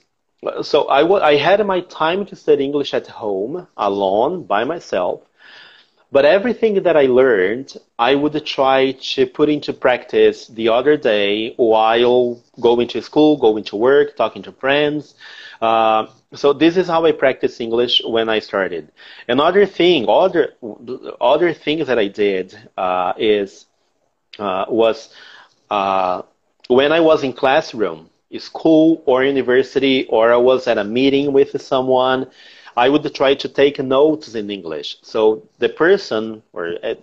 [0.62, 5.22] so I, I had my time to study English at home, alone, by myself.
[6.12, 11.54] But everything that I learned, I would try to put into practice the other day
[11.58, 15.16] while going to school, going to work, talking to friends.
[15.62, 18.90] Uh, so this is how I practice English when I started.
[19.28, 20.54] Another thing, other
[21.20, 23.66] other things that I did uh, is
[24.40, 25.10] uh, was
[25.70, 26.22] uh,
[26.70, 31.60] when I was in classroom, school or university, or I was at a meeting with
[31.62, 32.28] someone.
[32.78, 34.98] I would try to take notes in English.
[35.02, 36.94] So the person or uh,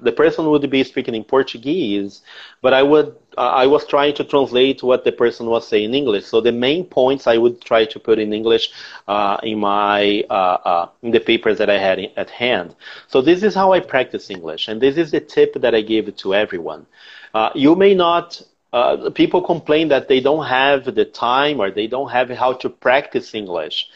[0.00, 2.22] the person would be speaking in Portuguese,
[2.62, 6.24] but I would I was trying to translate what the person was saying in English.
[6.24, 8.70] So the main points I would try to put in English
[9.06, 12.74] uh, in my uh, uh, in the papers that I had at hand.
[13.08, 16.16] So this is how I practice English, and this is the tip that I give
[16.16, 16.86] to everyone.
[17.34, 18.40] Uh, you may not
[18.72, 22.68] uh, people complain that they don't have the time or they don't have how to
[22.68, 23.88] practice English.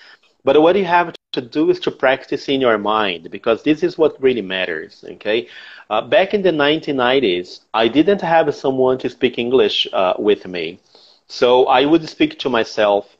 [0.45, 3.99] But what you have to do is to practice in your mind because this is
[3.99, 5.05] what really matters.
[5.05, 5.49] Okay,
[5.91, 10.79] uh, back in the 1990s, I didn't have someone to speak English uh, with me,
[11.27, 13.17] so I would speak to myself.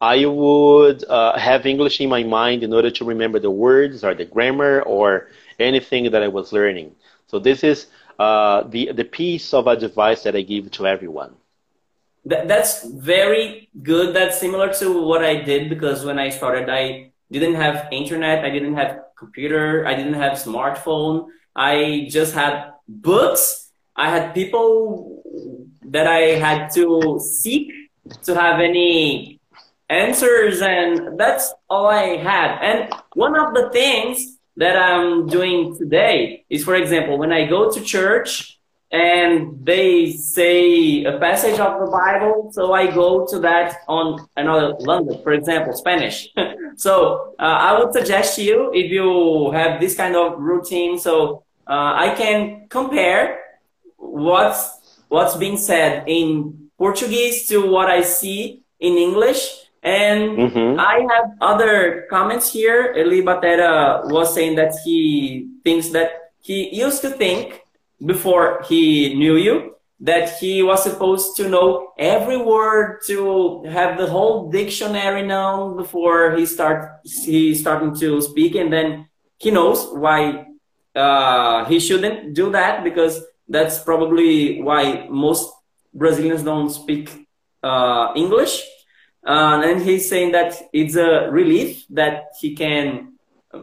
[0.00, 4.14] I would uh, have English in my mind in order to remember the words or
[4.14, 6.94] the grammar or anything that I was learning.
[7.26, 7.86] So this is
[8.18, 11.34] uh, the the piece of advice that I give to everyone.
[12.24, 14.14] That, that's very good.
[14.14, 18.50] That's similar to what I did because when I started, I didn't have internet, I
[18.50, 21.28] didn't have computer, I didn't have smartphone.
[21.54, 23.70] I just had books.
[23.96, 25.22] I had people
[25.86, 27.72] that I had to seek
[28.22, 29.40] to have any
[29.88, 32.58] answers, and that's all I had.
[32.62, 37.70] And one of the things that I'm doing today is, for example, when I go
[37.70, 38.58] to church,
[38.90, 44.74] and they say a passage of the Bible, so I go to that on another
[44.78, 46.28] language, for example, Spanish.
[46.76, 51.44] so uh, I would suggest to you if you have this kind of routine, so
[51.66, 53.40] uh, I can compare
[53.96, 59.67] what's what's being said in Portuguese to what I see in English.
[59.82, 60.80] And mm-hmm.
[60.80, 62.94] I have other comments here.
[62.96, 67.62] Eli Batera was saying that he thinks that he used to think
[68.04, 74.06] before he knew you that he was supposed to know every word to have the
[74.06, 80.46] whole dictionary known before he start he starting to speak and then he knows why
[80.94, 85.52] uh, he shouldn't do that because that's probably why most
[85.94, 87.26] Brazilians don't speak
[87.62, 88.62] uh, English.
[89.28, 93.12] Uh, and he's saying that it's a relief that he can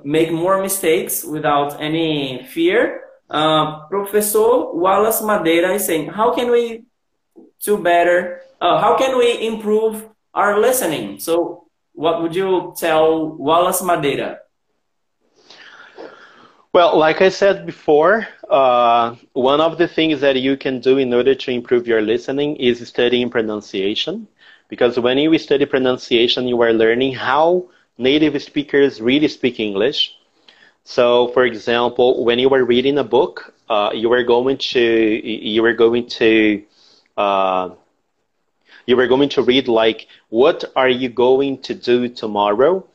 [0.04, 3.02] make more mistakes without any fear.
[3.32, 6.86] Uh, Professor Wallace Madeira is saying, how can we
[7.64, 8.42] do better?
[8.62, 11.20] Uh, how can we improve our listening?
[11.20, 14.42] So, what would you tell Wallace Madeira?
[16.74, 21.12] Well, like I said before, uh, one of the things that you can do in
[21.14, 24.28] order to improve your listening is studying pronunciation.
[24.70, 27.66] Because when you study pronunciation, you are learning how
[27.98, 30.16] native speakers really speak English.
[30.84, 35.64] So, for example, when you are reading a book, uh, you are going to you
[35.66, 36.62] are going to
[37.18, 37.70] uh,
[38.86, 42.86] you are going to read like, "What are you going to do tomorrow?"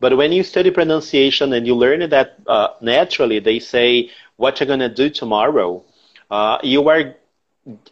[0.00, 4.66] But when you study pronunciation and you learn that uh, naturally, they say what you're
[4.66, 5.82] gonna do tomorrow.
[6.30, 7.14] Uh, you are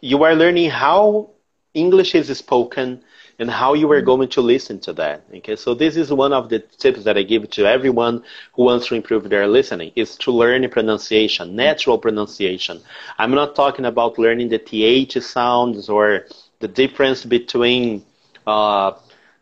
[0.01, 1.29] you are learning how
[1.73, 3.01] English is spoken
[3.39, 5.23] and how you are going to listen to that.
[5.33, 8.23] Okay, so this is one of the tips that I give to everyone
[8.53, 12.81] who wants to improve their listening is to learn pronunciation, natural pronunciation.
[13.17, 16.25] I'm not talking about learning the th sounds or
[16.59, 18.03] the difference between
[18.45, 18.91] uh,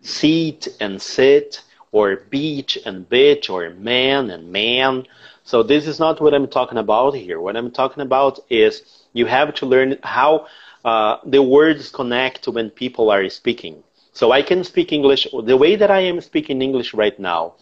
[0.02, 5.08] seat and sit or beach and bitch or man and man.
[5.44, 7.40] So this is not what I'm talking about here.
[7.40, 8.84] What I'm talking about is
[9.14, 10.46] you have to learn how
[10.86, 13.84] uh, the words connect when people are speaking.
[14.18, 17.54] So I can speak English the way that I am speaking English right now.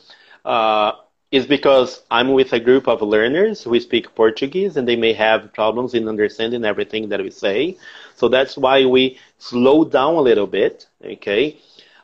[0.46, 0.92] Uh,
[1.32, 5.52] is because I'm with a group of learners who speak Portuguese and they may have
[5.52, 7.78] problems in understanding everything that we say.
[8.16, 11.58] So that's why we slow down a little bit, okay?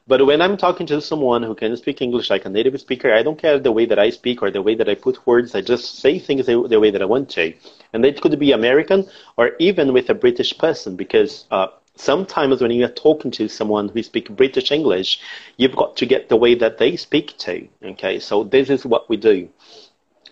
[0.05, 3.23] But when I'm talking to someone who can speak English like a native speaker, I
[3.23, 5.55] don't care the way that I speak or the way that I put words.
[5.55, 7.53] I just say things the, way that I want to.
[7.93, 11.67] And it could be American or even with a British person because uh,
[12.01, 15.19] sometimes when you're talking to someone who speaks British English,
[15.57, 17.67] you've got to get the way that they speak to.
[17.83, 19.49] Okay, so this is what we do.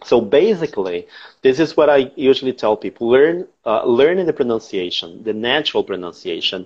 [0.05, 1.08] So basically,
[1.41, 6.65] this is what I usually tell people: learn, uh, learn the pronunciation, the natural pronunciation,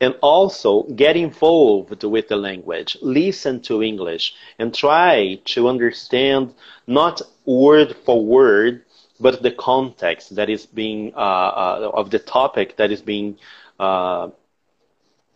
[0.00, 2.96] and also get involved with the language.
[3.02, 6.54] Listen to English and try to understand
[6.86, 8.84] not word for word,
[9.20, 13.36] but the context that is being uh, uh, of the topic that is being
[13.82, 14.30] uh,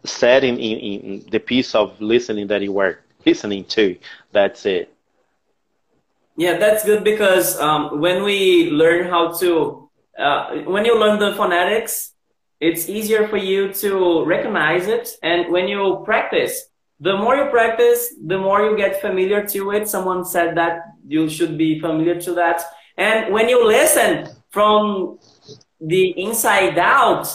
[0.05, 3.97] said in, in, in the piece of listening that you are listening to.
[4.33, 4.93] That's it.
[6.37, 11.35] Yeah, that's good because um, when we learn how to, uh, when you learn the
[11.35, 12.13] phonetics,
[12.61, 15.09] it's easier for you to recognize it.
[15.23, 16.69] And when you practice,
[17.01, 19.89] the more you practice, the more you get familiar to it.
[19.89, 22.63] Someone said that you should be familiar to that.
[22.97, 25.19] And when you listen from
[25.81, 27.29] the inside out,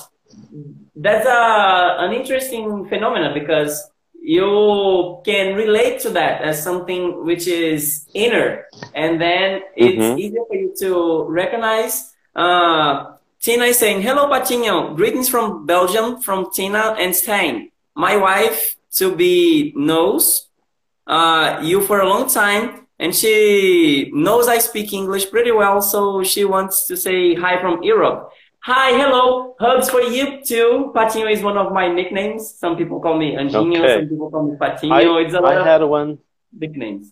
[1.01, 3.89] that's a, an interesting phenomenon because
[4.21, 8.65] you can relate to that as something which is inner.
[8.93, 10.19] And then it's mm-hmm.
[10.19, 16.51] easier for you to recognize uh, tina is saying hello patinho greetings from belgium from
[16.51, 17.71] tina and stein.
[17.95, 20.47] My wife to be knows
[21.07, 26.23] uh, you for a long time and she knows i speak english pretty well so
[26.23, 28.31] she wants to say hi from europe
[28.63, 30.91] Hi, hello, hugs for you too.
[30.95, 32.53] Patinho is one of my nicknames.
[32.53, 34.01] Some people call me Anjinho, okay.
[34.01, 34.91] some people call me Patinho.
[34.91, 36.19] I, it's a lot I had one.
[36.53, 37.11] Nicknames.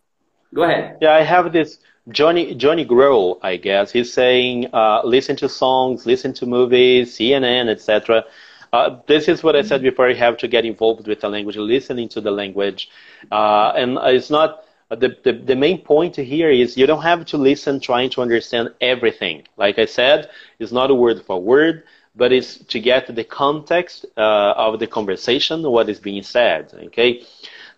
[0.54, 1.00] Go ahead.
[1.02, 3.92] Yeah, I have this Johnny Johnny Grohl, I guess.
[3.92, 8.26] He's saying, uh, listen to songs, listen to movies, CNN, etc.
[8.72, 10.08] Uh, this is what I said before.
[10.08, 12.92] You have to get involved with the language, listening to the language,
[13.32, 17.38] uh, and it's not the, the, the main point here is you don't have to
[17.38, 19.44] listen trying to understand everything.
[19.56, 21.84] Like I said, it's not a word for word,
[22.16, 26.74] but it's to get the context uh, of the conversation, what is being said.
[26.86, 27.24] Okay.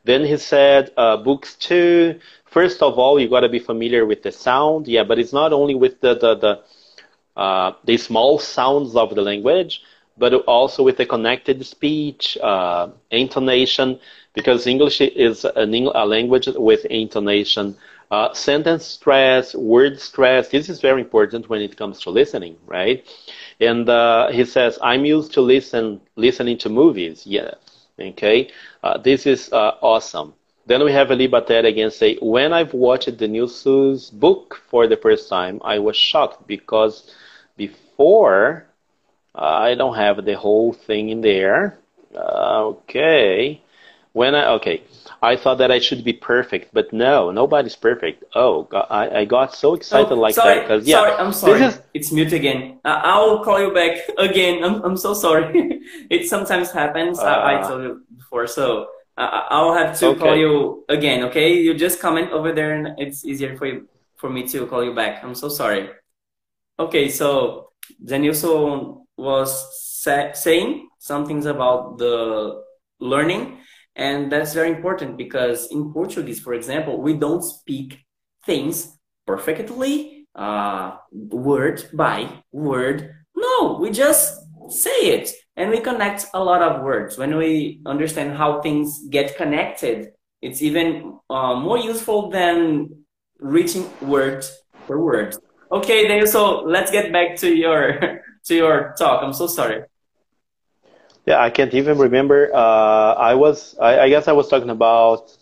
[0.03, 2.19] Then he said, uh, books two.
[2.45, 4.87] First of all, you got to be familiar with the sound.
[4.87, 6.63] Yeah, but it's not only with the the the,
[7.39, 9.83] uh, the small sounds of the language,
[10.17, 13.99] but also with the connected speech, uh, intonation
[14.33, 17.75] because English is an, a language with intonation.
[18.11, 23.05] Uh, sentence stress, word stress, this is very important when it comes to listening, right?
[23.59, 27.25] And uh, he says, I'm used to listen listening to movies.
[27.25, 27.51] Yeah,
[27.99, 28.49] okay.
[28.83, 30.33] Uh, this is uh, awesome.
[30.65, 35.59] Then we have Elibater again say, when I've watched Denilson's book for the first time,
[35.63, 37.09] I was shocked because
[37.57, 38.65] before
[39.35, 41.77] I don't have the whole thing in there.
[42.15, 43.61] Uh, okay.
[44.13, 44.83] When I okay,
[45.21, 48.23] I thought that I should be perfect, but no, nobody's perfect.
[48.35, 51.59] Oh, I, I got so excited Oh, like sorry, that because yeah, sorry, I'm sorry.
[51.61, 52.79] this is It's mute again.
[52.83, 54.63] Uh, I'll call you back again.
[54.63, 55.81] I'm, I'm so sorry.
[56.09, 57.19] it sometimes happens.
[57.19, 58.87] I, I Uh, told you before, so
[59.17, 61.23] uh, I'll have to call you again.
[61.25, 63.87] Okay, you just comment over there, and it's easier for you
[64.17, 65.23] for me to call you back.
[65.23, 65.89] I'm so sorry.
[66.79, 67.69] Okay, so
[68.03, 69.49] Denilson was
[70.03, 72.63] sa saying some things about the
[72.99, 73.59] learning,
[73.95, 77.99] and that's very important because in Portuguese, for example, we don't speak
[78.45, 83.13] things perfectly, uh, word by word.
[83.35, 84.39] No, we just
[84.69, 87.17] say it and we connect a lot of words.
[87.17, 90.11] When we understand how things get connected,
[90.41, 93.03] it's even uh, more useful than
[93.39, 94.45] reaching word
[94.87, 95.35] per word.
[95.71, 99.23] Okay, Dave, so let's get back to your to your talk.
[99.23, 99.83] I'm so sorry.
[101.25, 102.53] Yeah, I can't even remember.
[102.53, 105.35] Uh, I was I, I guess I was talking about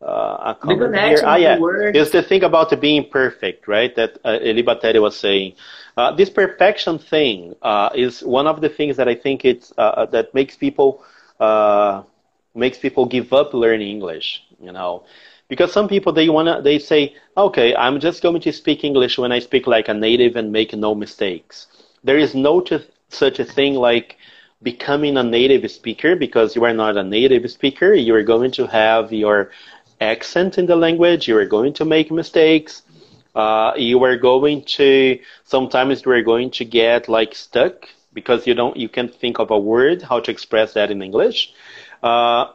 [0.00, 1.20] uh, a comment here.
[1.24, 1.96] Ah, yeah, words.
[1.96, 3.94] it's the thing about being perfect, right?
[3.94, 5.54] That uh, Eli Bateri was saying.
[5.96, 10.06] Uh, this perfection thing uh, is one of the things that I think it's uh,
[10.06, 11.02] that makes people
[11.40, 12.02] uh,
[12.54, 14.44] makes people give up learning English.
[14.60, 15.04] You know,
[15.48, 19.32] because some people they wanna they say, okay, I'm just going to speak English when
[19.32, 21.66] I speak like a native and make no mistakes.
[22.02, 22.64] There is no
[23.08, 24.16] such a thing like
[24.62, 27.94] becoming a native speaker because you are not a native speaker.
[27.94, 29.50] You are going to have your
[30.00, 31.28] accent in the language.
[31.28, 32.82] You are going to make mistakes.
[33.34, 38.54] Uh, you are going to sometimes you are going to get like stuck because you
[38.54, 41.52] don't you can't think of a word how to express that in English.
[42.02, 42.46] Uh,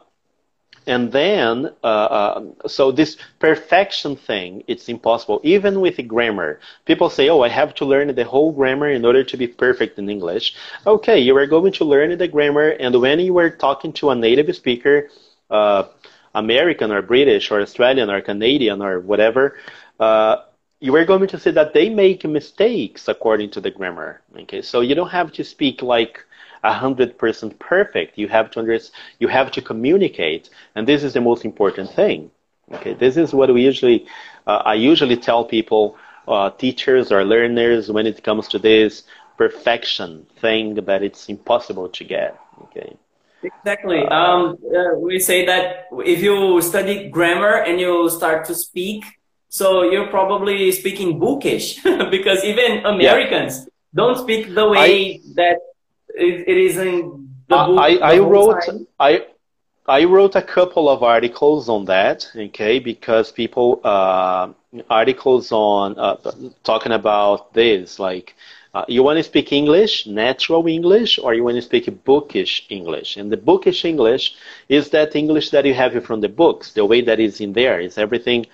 [0.86, 5.40] and then, uh, uh, so this perfection thing, it's impossible.
[5.42, 9.04] Even with the grammar, people say, "Oh, I have to learn the whole grammar in
[9.04, 10.54] order to be perfect in English."
[10.86, 14.14] Okay, you are going to learn the grammar, and when you are talking to a
[14.14, 15.08] native speaker,
[15.50, 15.84] uh,
[16.34, 19.56] American or British or Australian or Canadian or whatever,
[20.00, 20.36] uh,
[20.80, 24.20] you are going to see that they make mistakes according to the grammar.
[24.42, 26.24] Okay, so you don't have to speak like
[26.72, 28.18] hundred percent perfect.
[28.18, 28.94] You have to understand.
[29.18, 32.30] You have to communicate, and this is the most important thing.
[32.72, 34.06] Okay, this is what we usually.
[34.46, 35.96] Uh, I usually tell people,
[36.28, 39.04] uh, teachers or learners, when it comes to this
[39.36, 42.38] perfection thing, that it's impossible to get.
[42.62, 42.96] Okay.
[43.42, 44.00] Exactly.
[44.06, 49.04] Um, uh, we say that if you study grammar and you start to speak,
[49.48, 55.58] so you're probably speaking bookish because even Americans don't speak the way that
[56.14, 57.78] it, it is in the book.
[57.78, 58.86] I, I whole wrote time.
[58.98, 59.26] I
[59.86, 64.48] I wrote a couple of articles on that, okay, because people uh,
[64.88, 66.16] articles on uh,
[66.62, 68.34] talking about this, like
[68.72, 73.18] uh, you want to speak English, natural English, or you want to speak bookish English.
[73.18, 74.34] And the bookish English
[74.68, 77.78] is that English that you have from the books, the way that is in there
[77.78, 78.46] is everything.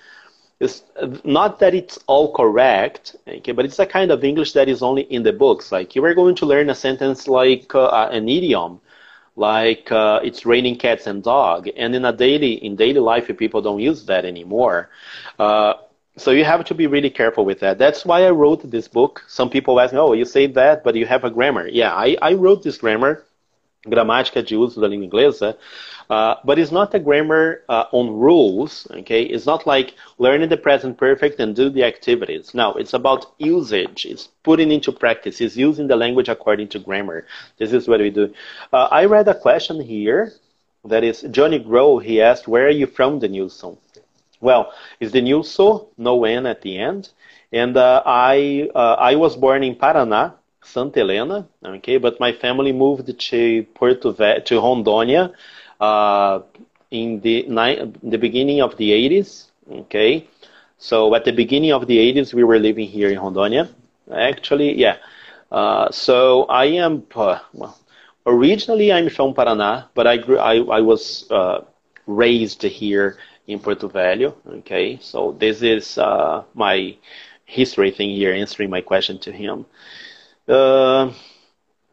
[0.61, 0.83] It's
[1.25, 5.03] not that it's all correct, okay, but it's a kind of English that is only
[5.03, 5.71] in the books.
[5.71, 8.79] Like you are going to learn a sentence like uh, an idiom,
[9.35, 13.61] like uh, it's raining cats and dog, and in a daily in daily life people
[13.61, 14.89] don't use that anymore.
[15.39, 15.73] Uh,
[16.17, 17.77] so you have to be really careful with that.
[17.79, 19.23] That's why I wrote this book.
[19.27, 22.17] Some people ask me, "Oh, you say that, but you have a grammar." Yeah, I,
[22.21, 23.23] I wrote this grammar,
[23.87, 25.57] gramática de uso da língua inglesa,
[26.09, 28.87] uh, but it's not a grammar uh, on rules.
[28.91, 32.53] Okay, it's not like learning the present perfect and do the activities.
[32.53, 34.05] No, it's about usage.
[34.05, 35.41] It's putting into practice.
[35.41, 37.25] It's using the language according to grammar.
[37.57, 38.33] This is what we do.
[38.71, 40.33] Uh, I read a question here.
[40.83, 41.99] That is Johnny Grow.
[41.99, 43.77] He asked, "Where are you from, the Denilson?"
[44.39, 47.09] Well, it's the Denilson, no N at the end,
[47.53, 50.33] and uh, I uh, I was born in Paraná,
[50.63, 51.47] Santa Helena.
[51.63, 55.31] Okay, but my family moved to Porto Ve- to Rondônia
[55.79, 56.39] uh,
[56.91, 59.51] in the ni- the beginning of the 80s.
[59.69, 60.27] Okay,
[60.77, 63.69] so at the beginning of the 80s, we were living here in Rondônia.
[64.11, 64.97] Actually, yeah.
[65.51, 67.77] Uh, so I am uh, well.
[68.25, 70.37] Originally, I'm from Paraná, but I grew.
[70.37, 71.61] I I was uh,
[72.07, 74.33] raised here in Porto Velho.
[74.59, 76.95] Okay, so this is uh, my
[77.45, 79.65] history thing here, answering my question to him.
[80.47, 81.11] Uh,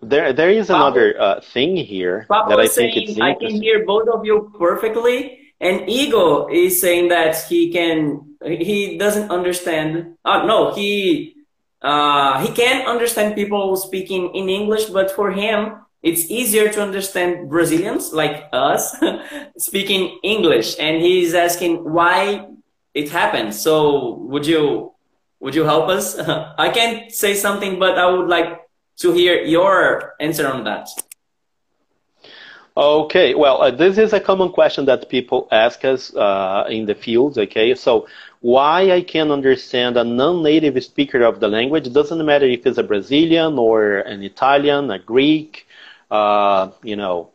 [0.01, 3.35] there, there is another uh, thing here Pablo that I is think saying, it's I
[3.35, 5.39] can hear both of you perfectly.
[5.61, 10.17] And Ego is saying that he can, he doesn't understand.
[10.25, 11.35] Uh, no, he,
[11.83, 17.51] uh, he can understand people speaking in English, but for him, it's easier to understand
[17.51, 18.95] Brazilians like us
[19.59, 20.77] speaking English.
[20.79, 22.47] And he's asking why
[22.95, 23.53] it happened.
[23.55, 24.95] So would you,
[25.41, 26.19] would you help us?
[26.59, 28.69] I can't say something, but I would like
[28.99, 30.89] to hear your answer on that.
[32.77, 36.95] Okay, well, uh, this is a common question that people ask us uh, in the
[36.95, 37.37] field.
[37.37, 38.07] Okay, so
[38.41, 42.85] why I can understand a non-native speaker of the language doesn't matter if it's a
[42.85, 45.67] Brazilian or an Italian, a Greek,
[46.13, 47.31] uh, you know.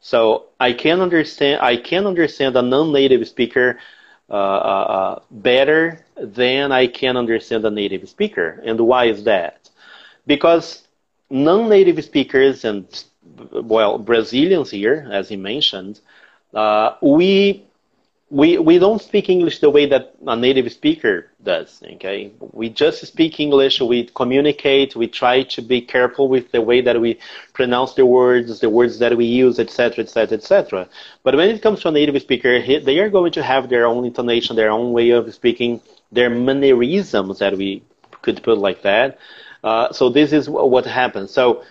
[0.00, 3.99] So I can understand I can understand a non-native speaker uh, uh, uh,
[4.30, 8.60] Uh, uh, uh, better than I can understand a native speaker.
[8.64, 9.68] And why is that?
[10.26, 10.86] Because
[11.30, 12.86] non-native speakers and
[13.52, 16.00] well Brazilians here, as he mentioned,
[16.54, 17.64] uh, we
[18.30, 21.82] we we don't speak English the way that a native speaker does.
[21.94, 23.80] Okay, we just speak English.
[23.80, 24.94] We communicate.
[24.94, 27.18] We try to be careful with the way that we
[27.54, 30.88] pronounce the words, the words that we use, etc., etc., etc.
[31.24, 34.04] But when it comes to a native speaker, they are going to have their own
[34.04, 35.80] intonation, their own way of speaking,
[36.12, 37.82] their mannerisms that we
[38.22, 39.18] could put like that.
[39.64, 41.32] Uh, so this is what happens.
[41.32, 41.64] So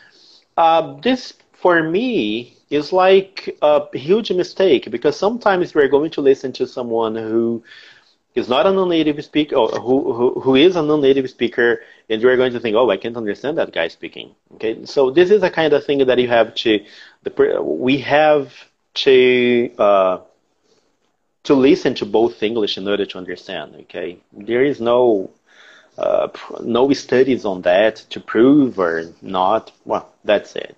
[0.57, 6.51] uh, this for me is like a huge mistake because sometimes we're going to listen
[6.53, 7.63] to someone who
[8.35, 12.37] is not a non-native speaker or who, who, who is a non-native speaker and we're
[12.37, 14.35] going to think oh i can't understand that guy speaking.
[14.55, 14.85] Okay?
[14.85, 16.85] So this is a kind of thing that you have to
[17.23, 18.53] the, we have
[18.95, 20.19] to uh,
[21.43, 24.19] to listen to both english in order to understand okay?
[24.31, 25.31] There is no
[25.97, 26.29] uh,
[26.61, 29.71] no studies on that to prove or not.
[29.85, 30.75] Well that's it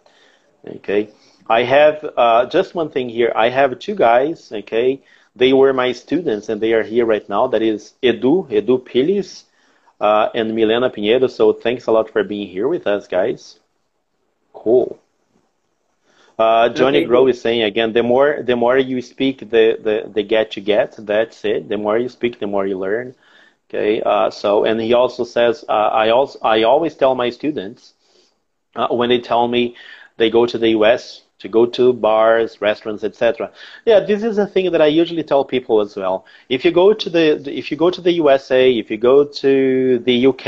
[0.78, 1.10] okay
[1.52, 3.34] I have uh, just one thing here.
[3.36, 5.04] I have two guys, okay?
[5.36, 7.48] They were my students and they are here right now.
[7.48, 9.44] That is Edu, Edu Pilis,
[10.00, 11.30] uh, and Milena Pinheiro.
[11.30, 13.60] So thanks a lot for being here with us, guys.
[14.54, 14.98] Cool.
[16.40, 17.08] Uh, Johnny okay.
[17.08, 20.64] Grow is saying again, the more the more you speak, the, the, the get you
[20.64, 20.96] get.
[20.98, 21.68] That's it.
[21.68, 23.14] The more you speak, the more you learn.
[23.70, 24.02] Okay.
[24.02, 27.94] Uh, so and he also says, uh, I also I always tell my students
[28.74, 29.76] uh, when they tell me
[30.16, 33.52] they go to the U.S to go to bars, restaurants, etc.
[33.86, 36.26] Yeah, this is a thing that I usually tell people as well.
[36.50, 37.26] If you go to the
[37.62, 40.46] if you go to the USA, if you go to the UK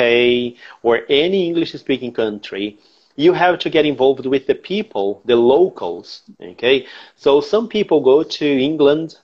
[0.83, 2.77] or any English-speaking country,
[3.15, 6.21] you have to get involved with the people, the locals.
[6.41, 9.17] Okay, so some people go to England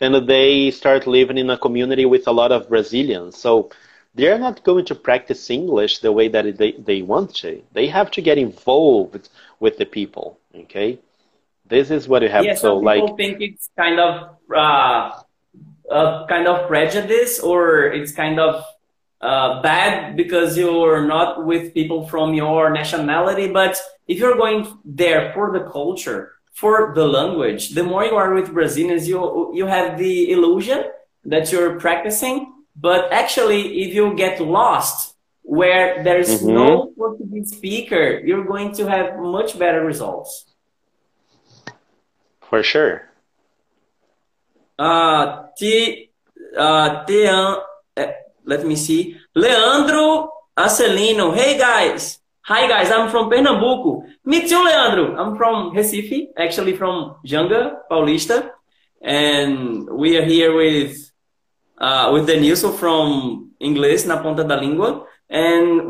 [0.00, 3.36] and they start living in a community with a lot of Brazilians.
[3.36, 3.70] So
[4.14, 7.62] they're not going to practice English the way that they, they want to.
[7.72, 9.28] They have to get involved
[9.60, 10.38] with the people.
[10.54, 10.98] Okay.
[11.72, 12.44] This is what you have.
[12.44, 15.10] Yeah, so like, people think it's kind of uh,
[15.90, 18.62] a kind of prejudice or it's kind of
[19.22, 23.48] uh, bad because you're not with people from your nationality.
[23.50, 28.34] But if you're going there for the culture, for the language, the more you are
[28.34, 30.84] with Brazilians, you you have the illusion
[31.24, 32.52] that you're practicing.
[32.76, 36.52] But actually, if you get lost where there's mm-hmm.
[36.52, 40.51] no Portuguese speaker, you're going to have much better results.
[42.52, 43.08] For sure.
[44.78, 46.10] Uh, T,
[46.54, 47.56] uh, T, uh,
[48.44, 49.16] let me see.
[49.34, 51.34] Leandro Acelino.
[51.34, 52.20] Hey guys.
[52.42, 54.04] Hi guys, I'm from Pernambuco.
[54.26, 55.16] Me too, Leandro.
[55.16, 58.50] I'm from Recife, actually from Janga, Paulista.
[59.00, 61.10] And we are here with
[61.78, 65.06] uh, with Denilson from Inglês na Ponta da Língua.
[65.30, 65.80] And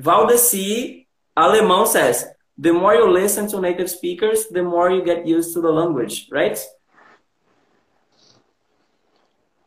[0.00, 1.06] Valdeci
[1.36, 5.60] Alemão says, the more you listen to native speakers, the more you get used to
[5.60, 6.58] the language, right?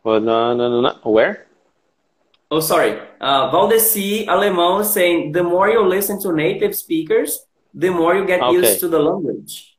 [0.04, 1.10] Well, no, no, no, no.
[1.10, 1.46] Where?
[2.50, 3.00] Oh, sorry.
[3.20, 8.40] Uh, Valdeci Alemão saying the more you listen to native speakers, the more you get
[8.40, 8.54] okay.
[8.54, 9.76] used to the language,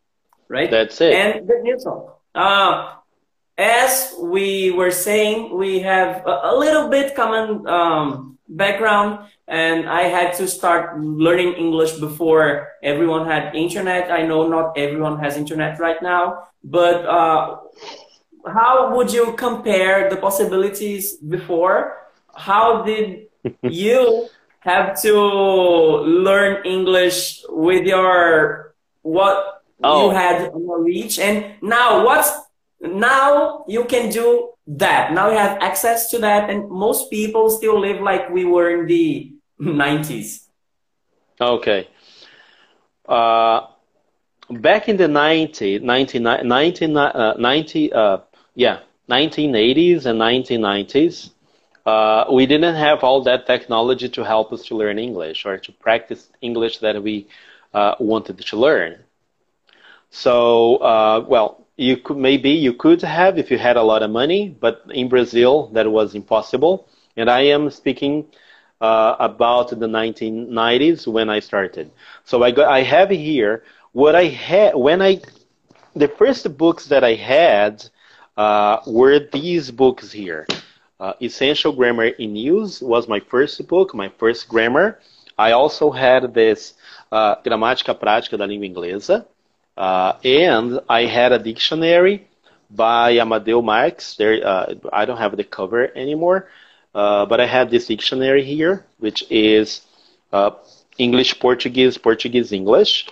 [0.50, 0.70] right?
[0.70, 1.14] That's it.
[1.14, 2.12] And the new song.
[2.36, 2.96] Uh,
[3.58, 10.04] as we were saying, we have a, a little bit common um, background and I
[10.04, 14.12] had to start learning English before everyone had internet.
[14.12, 17.58] I know not everyone has internet right now, but uh,
[18.46, 21.96] how would you compare the possibilities before?
[22.36, 23.28] How did
[23.62, 24.28] you
[24.60, 30.10] have to learn English with your what oh.
[30.10, 32.32] you had on your reach, and now what's
[32.82, 35.14] now you can do that.
[35.14, 38.88] Now you have access to that, and most people still live like we were in
[38.88, 40.48] the 90s.
[41.40, 41.88] Okay.
[43.08, 43.68] Uh,
[44.50, 48.18] back in the 90, 90, 90, uh, 90 uh,
[48.56, 48.80] yeah,
[49.10, 51.32] 1980s and 1990s,
[51.86, 55.72] uh, we didn't have all that technology to help us to learn English or to
[55.72, 57.28] practice English that we
[57.74, 58.98] uh, wanted to learn.
[60.10, 64.10] So, uh, well, you could maybe you could have if you had a lot of
[64.10, 66.88] money, but in Brazil that was impossible.
[67.16, 68.26] And I am speaking
[68.82, 71.92] uh, about the 1990s when I started.
[72.26, 75.22] So I got I have here what I had when I
[75.96, 77.88] the first books that I had
[78.38, 80.46] uh, were these books here.
[81.00, 85.00] Uh, Essential Grammar in Use was my first book, my first grammar.
[85.38, 86.74] I also had this
[87.12, 89.26] uh, Gramática Prática da Língua Inglesa,
[89.78, 92.28] uh, and I had a dictionary
[92.72, 94.16] by Amadeu Marques.
[94.16, 96.48] There, uh, I don't have the cover anymore,
[96.98, 99.82] uh, but I had this dictionary here, which is
[100.34, 100.52] uh,
[100.98, 103.08] English Portuguese, Portuguese English,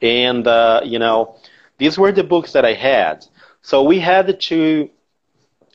[0.00, 1.34] and uh, you know,
[1.78, 3.26] these were the books that I had.
[3.62, 4.88] So we had to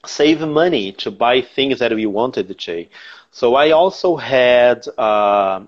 [0.05, 2.85] save money to buy things that we wanted to.
[3.31, 5.65] So I also had uh,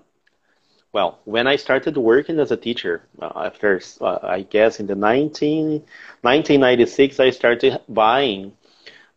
[0.94, 5.82] well, when I started working as a teacher, uh, after I guess in the 19,
[6.22, 8.52] 1996, I started buying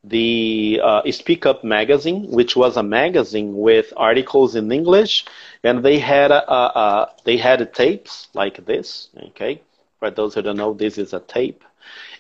[0.10, 5.26] the uh, Speak Up magazine, which was a magazine with articles in English,
[5.64, 9.10] and they had a, a, a, they had tapes like this.
[9.30, 9.62] Okay,
[9.99, 11.64] for those who don't know, this is a tape,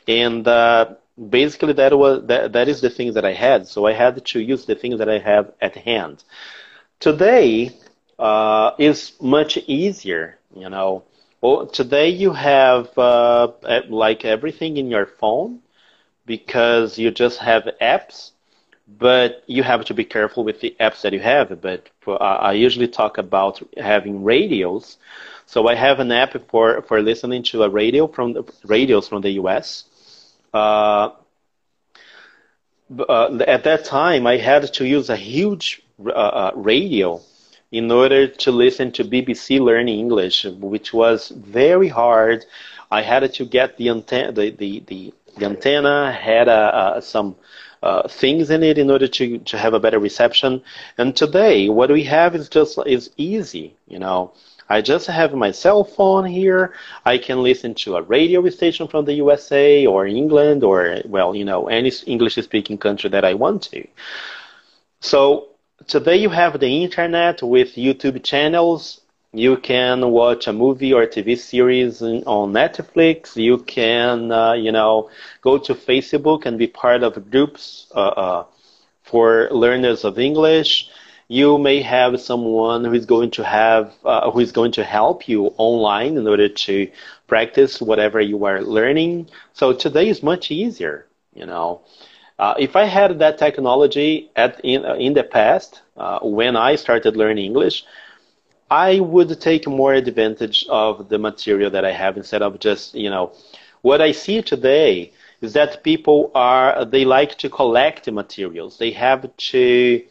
[0.07, 0.85] and uh,
[1.29, 3.67] basically that was that, that is the things that I had.
[3.67, 6.23] So I had to use the things that I have at hand.
[6.99, 7.71] Today
[8.19, 10.37] uh, is much easier.
[10.55, 11.03] You know,
[11.41, 13.51] well, today you have uh,
[13.89, 15.59] like everything in your phone
[16.27, 18.31] because you just have apps,
[18.99, 21.59] but you have to be careful with the apps that you have.
[21.61, 24.97] But for, I usually talk about having radios.
[25.47, 29.21] So I have an app for, for listening to a radio from the radios from
[29.21, 29.85] the U.S.
[30.53, 31.11] Uh,
[32.99, 37.21] uh, at that time, I had to use a huge uh, uh, radio
[37.71, 42.45] in order to listen to BBC Learning English, which was very hard.
[42.91, 47.35] I had to get the antenna, the, the, the, the antenna had uh, uh, some
[47.83, 50.61] uh, things in it in order to, to have a better reception.
[50.97, 54.33] And today, what we have is just is easy, you know.
[54.69, 56.73] I just have my cell phone here.
[57.05, 61.45] I can listen to a radio station from the USA or England or, well, you
[61.45, 63.87] know, any English speaking country that I want to.
[64.99, 65.49] So
[65.87, 69.01] today you have the internet with YouTube channels.
[69.37, 73.35] You can watch a movie or a TV series on Netflix.
[73.35, 75.09] You can, uh, you know,
[75.41, 78.45] go to Facebook and be part of groups uh, uh,
[79.03, 80.89] for learners of English.
[81.27, 85.27] You may have someone who is going to have, uh, who is going to help
[85.29, 86.89] you online in order to
[87.27, 89.29] practice whatever you are learning.
[89.53, 91.81] So today is much easier, you know.
[92.39, 96.75] Uh, if I had that technology at in, uh, in the past, uh, when I
[96.75, 97.83] started learning English,
[98.69, 103.09] I would take more advantage of the material that I have instead of just, you
[103.09, 103.31] know,
[103.81, 108.77] what I see today is that people are, they like to collect materials.
[108.77, 110.03] They have to,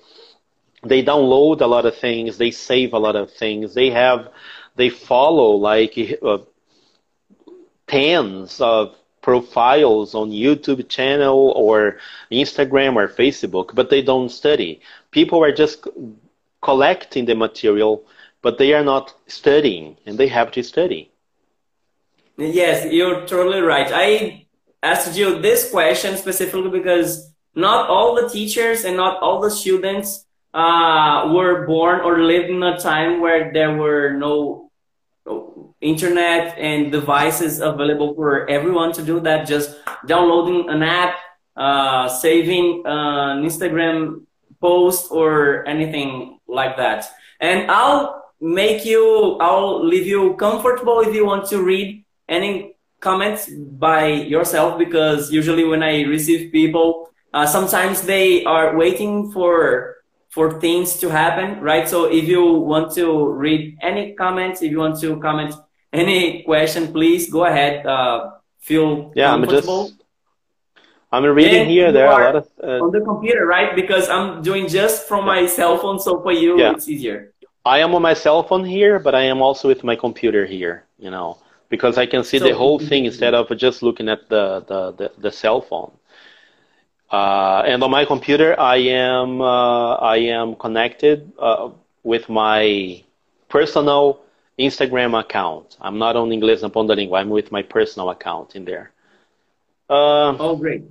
[0.84, 4.30] they download a lot of things, they save a lot of things, they have,
[4.76, 6.38] they follow like uh,
[7.86, 11.98] tens of profiles on YouTube channel or
[12.30, 14.80] Instagram or Facebook, but they don't study.
[15.10, 15.86] People are just
[16.62, 18.04] collecting the material,
[18.46, 21.10] but they are not studying, and they have to study.
[22.38, 23.90] Yes, you're totally right.
[23.92, 24.46] I
[24.84, 30.24] asked you this question specifically because not all the teachers and not all the students
[30.54, 34.70] uh, were born or lived in a time where there were no
[35.80, 39.48] internet and devices available for everyone to do that.
[39.48, 39.74] Just
[40.06, 41.16] downloading an app,
[41.56, 44.22] uh, saving an Instagram
[44.60, 47.10] post or anything like that.
[47.40, 53.48] And I'll make you, I'll leave you comfortable if you want to read any comments
[53.48, 59.96] by yourself because usually when I receive people, uh, sometimes they are waiting for
[60.30, 61.88] for things to happen, right?
[61.88, 65.54] So if you want to read any comments, if you want to comment
[65.92, 67.86] any question, please go ahead.
[67.86, 69.84] Uh, feel yeah, comfortable.
[69.84, 70.02] I'm just.
[71.12, 71.92] I'm reading and here.
[71.92, 73.74] There are a lot of uh, on the computer, right?
[73.74, 76.72] Because I'm doing just from my cell phone, so for you yeah.
[76.72, 77.32] it's easier.
[77.66, 80.84] I am on my cell phone here, but I am also with my computer here.
[80.98, 81.38] You know,
[81.68, 84.92] because I can see so, the whole thing instead of just looking at the the,
[84.92, 85.92] the, the cell phone.
[87.10, 91.70] Uh, and on my computer, I am uh, I am connected uh,
[92.02, 93.02] with my
[93.48, 94.20] personal
[94.58, 95.76] Instagram account.
[95.80, 97.20] I'm not on Inglês na Ponta Língua.
[97.20, 98.92] I'm with my personal account in there.
[99.88, 100.82] Uh, oh, great.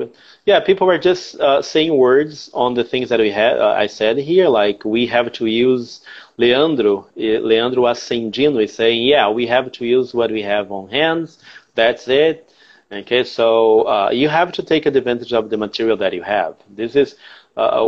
[0.00, 0.10] With,
[0.44, 3.58] yeah, people were just uh, saying words on the things that we had.
[3.58, 6.00] Uh, I said here, like we have to use
[6.36, 7.06] Leandro.
[7.16, 11.38] Eh, Leandro Ascendino is saying, yeah, we have to use what we have on hands.
[11.74, 12.50] That's it.
[12.92, 16.56] Okay, so uh, you have to take advantage of the material that you have.
[16.68, 17.14] This is
[17.56, 17.86] uh,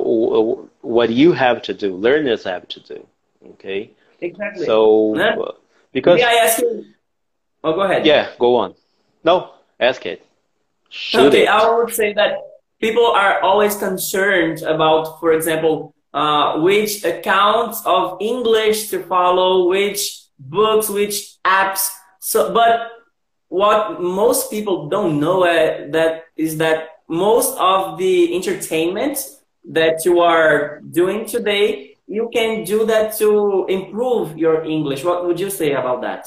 [0.80, 3.06] what you have to do, learners have to do.
[3.54, 3.90] Okay.
[4.20, 4.66] Exactly.
[4.66, 5.52] So uh,
[5.92, 6.86] because May I ask you?
[7.64, 8.06] Oh, go ahead.
[8.06, 8.74] Yeah, go on.
[9.24, 10.24] No, ask it.
[10.92, 11.48] Shoot okay, it.
[11.48, 12.36] I would say that
[12.78, 20.20] people are always concerned about, for example, uh, which accounts of English to follow, which
[20.38, 21.88] books, which apps.
[22.20, 22.90] So, but
[23.48, 29.18] what most people don't know uh, that is that most of the entertainment
[29.70, 35.04] that you are doing today, you can do that to improve your English.
[35.04, 36.26] What would you say about that?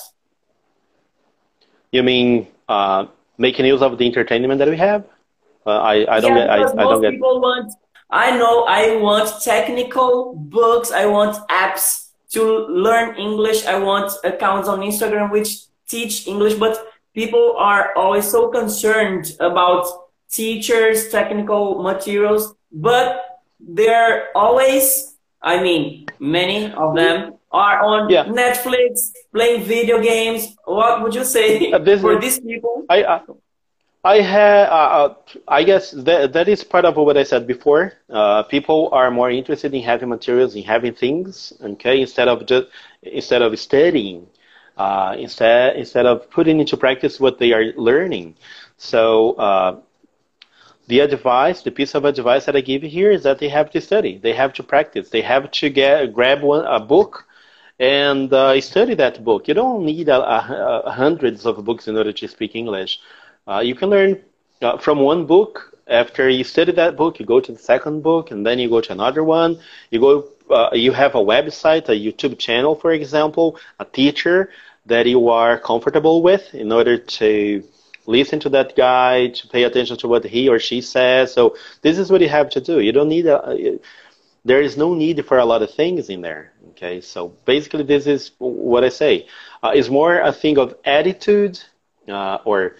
[1.91, 3.05] You mean uh,
[3.37, 5.05] making use of the entertainment that we have?
[5.65, 6.49] Uh, I, I don't yeah, get.
[6.49, 7.11] I, I don't get.
[7.11, 7.73] People want.
[8.09, 8.65] I know.
[8.65, 10.91] I want technical books.
[10.91, 13.65] I want apps to learn English.
[13.65, 16.55] I want accounts on Instagram which teach English.
[16.55, 16.77] But
[17.13, 19.87] people are always so concerned about
[20.29, 25.13] teachers, technical materials, but they're always.
[25.41, 28.25] I mean, many of them are on yeah.
[28.25, 30.55] Netflix playing video games.
[30.65, 32.85] What would you say uh, for these people?
[32.89, 33.21] I, I,
[34.03, 35.13] I have, uh, uh,
[35.47, 37.93] I guess that that is part of what I said before.
[38.09, 42.67] Uh, people are more interested in having materials, in having things, okay, instead of just
[43.01, 44.27] instead of studying,
[44.77, 48.35] uh, instead instead of putting into practice what they are learning.
[48.77, 49.79] So uh,
[50.87, 53.81] the advice, the piece of advice that I give here is that they have to
[53.81, 57.24] study, they have to practice, they have to get grab one a book
[57.79, 59.47] and uh, study that book.
[59.47, 62.99] You don't need hundreds of books in order to speak English.
[63.47, 64.21] Uh, you can learn
[64.61, 65.71] uh, from one book.
[65.87, 68.81] After you study that book, you go to the second book, and then you go
[68.81, 69.59] to another one.
[69.91, 70.27] You go.
[70.49, 74.49] Uh, you have a website, a YouTube channel, for example, a teacher
[74.85, 77.63] that you are comfortable with, in order to
[78.05, 81.33] listen to that guy, to pay attention to what he or she says.
[81.33, 82.79] So this is what you have to do.
[82.79, 83.79] You don't need a.
[84.43, 86.51] There is no need for a lot of things in there.
[86.75, 89.27] Okay, so basically, this is what I say.
[89.63, 91.57] Uh, it's more a thing of attitude,
[92.09, 92.75] uh, or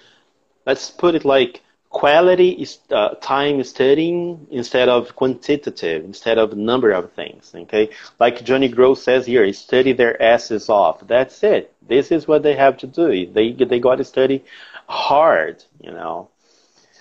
[0.66, 6.92] let's put it like quality is uh, time studying instead of quantitative, instead of number
[6.92, 7.54] of things.
[7.56, 7.90] Okay,
[8.20, 11.08] like Johnny Gross says here, study their asses off.
[11.08, 11.74] That's it.
[11.88, 13.26] This is what they have to do.
[13.32, 14.44] They they got to study
[14.88, 15.64] hard.
[15.80, 16.30] You know.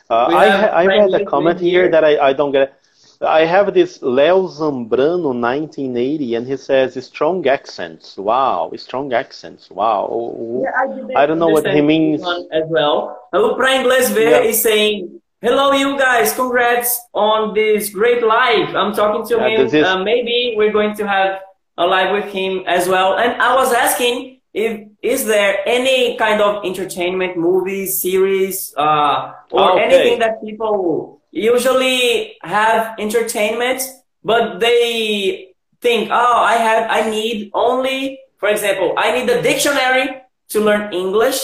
[0.09, 0.47] Uh, I
[0.83, 2.79] I read a comment here that I, I don't get.
[3.27, 8.16] I have this Leo Zambrano 1980, and he says strong accents.
[8.16, 9.70] Wow, strong accents.
[9.70, 10.62] Wow.
[10.64, 12.22] Yeah, I, I, don't know what he means.
[12.53, 13.29] As well.
[13.33, 14.41] O Pra Inglês Ver yeah.
[14.41, 16.33] is saying, Hello, you guys.
[16.33, 18.75] Congrats on this great live.
[18.75, 19.66] I'm talking to yeah, him.
[19.66, 19.75] Is...
[19.75, 21.41] Uh, maybe we're going to have
[21.77, 23.18] a live with him as well.
[23.18, 29.73] And I was asking if is there any kind of entertainment movies, series uh, or
[29.73, 29.85] okay.
[29.85, 33.83] anything that people usually have entertainment,
[34.25, 35.53] but they
[35.83, 40.91] think, oh, I have, I need only, for example, I need a dictionary to learn
[40.95, 41.39] English,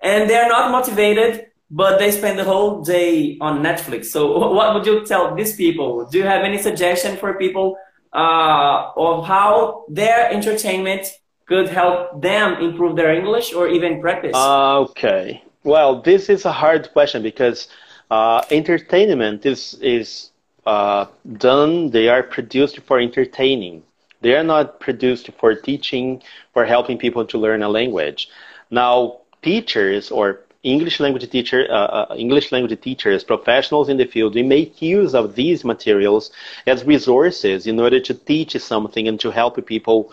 [0.00, 4.06] and they're not motivated, but they spend the whole day on Netflix.
[4.06, 6.04] So, what would you tell these people?
[6.10, 7.76] Do you have any suggestion for people
[8.12, 11.06] uh, of how their entertainment
[11.46, 14.34] could help them improve their English or even practice?
[14.34, 15.42] Okay.
[15.62, 17.68] Well, this is a hard question because
[18.10, 20.30] uh, entertainment is is
[20.66, 21.06] uh,
[21.38, 21.90] done.
[21.90, 23.82] They are produced for entertaining.
[24.20, 26.22] They are not produced for teaching,
[26.54, 28.30] for helping people to learn a language.
[28.70, 34.34] Now, teachers or English language teacher, uh, uh, English language teachers, professionals in the field,
[34.34, 36.30] we make use of these materials
[36.66, 40.10] as resources in order to teach something and to help people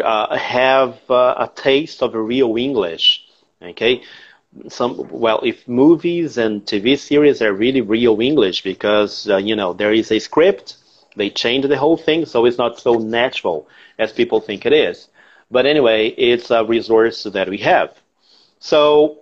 [0.00, 3.24] uh, have uh, a taste of real English.
[3.62, 4.02] Okay,
[4.68, 9.72] some well if movies and tv series are really real english because uh, you know
[9.72, 10.76] there is a script
[11.16, 13.66] they change the whole thing so it's not so natural
[13.98, 15.08] as people think it is
[15.50, 17.98] but anyway it's a resource that we have
[18.60, 19.18] so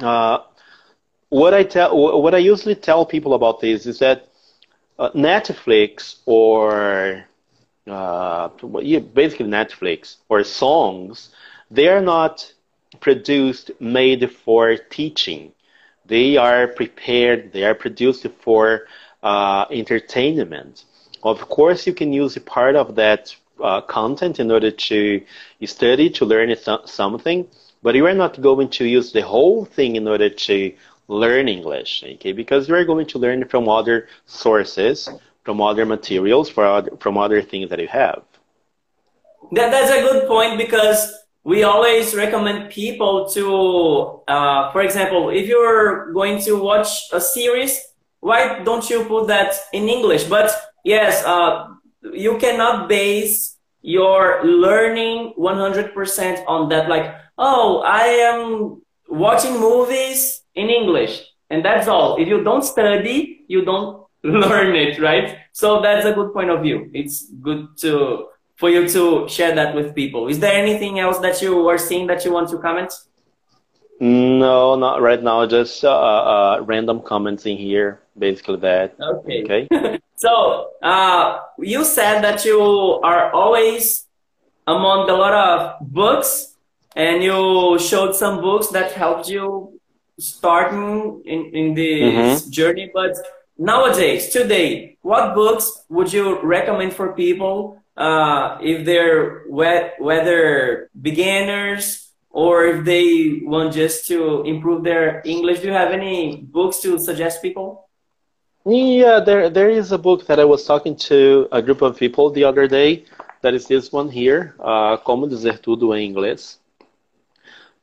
[0.00, 0.38] uh,
[1.28, 4.28] what i tell what i usually tell people about this is that
[4.98, 7.24] uh, netflix or
[7.86, 8.48] uh,
[9.14, 11.30] basically netflix or songs
[11.70, 12.52] they are not
[13.00, 15.52] produced made for teaching.
[16.06, 18.86] They are prepared, they are produced for
[19.22, 20.84] uh, entertainment.
[21.22, 25.22] Of course, you can use a part of that uh, content in order to
[25.64, 27.46] study, to learn something,
[27.82, 30.72] but you are not going to use the whole thing in order to
[31.08, 32.32] learn English, okay?
[32.32, 35.08] Because you are going to learn from other sources,
[35.46, 38.22] from other materials, from other things that you have.
[39.52, 45.46] That, that's a good point because we always recommend people to, uh, for example, if
[45.46, 47.80] you're going to watch a series,
[48.18, 50.24] why don't you put that in English?
[50.24, 50.50] But
[50.84, 51.68] yes, uh,
[52.12, 56.88] you cannot base your learning 100% on that.
[56.88, 62.16] Like, oh, I am watching movies in English and that's all.
[62.16, 65.38] If you don't study, you don't learn it, right?
[65.52, 66.90] So that's a good point of view.
[66.92, 70.28] It's good to for you to share that with people.
[70.28, 72.92] Is there anything else that you are seeing that you want to comment?
[74.00, 75.46] No, not right now.
[75.46, 78.96] Just uh, uh, random comments in here, basically that.
[79.00, 79.44] Okay.
[79.44, 80.00] Okay.
[80.16, 84.06] so uh, you said that you are always
[84.66, 86.56] among a lot of books,
[86.94, 89.80] and you showed some books that helped you
[90.18, 92.50] starting in in this mm-hmm.
[92.50, 92.90] journey.
[92.92, 93.16] But
[93.58, 102.66] nowadays, today, what books would you recommend for people uh, if they're whether beginners or
[102.66, 105.60] if they want just to improve their English.
[105.60, 107.88] Do you have any books to suggest people?
[108.66, 112.30] Yeah, there there is a book that I was talking to a group of people
[112.30, 113.04] the other day.
[113.40, 116.58] That is this one here, uh, Como Dizer Tudo em Inglês.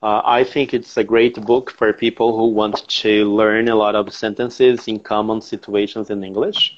[0.03, 3.95] Uh, I think it's a great book for people who want to learn a lot
[3.95, 6.77] of sentences in common situations in English.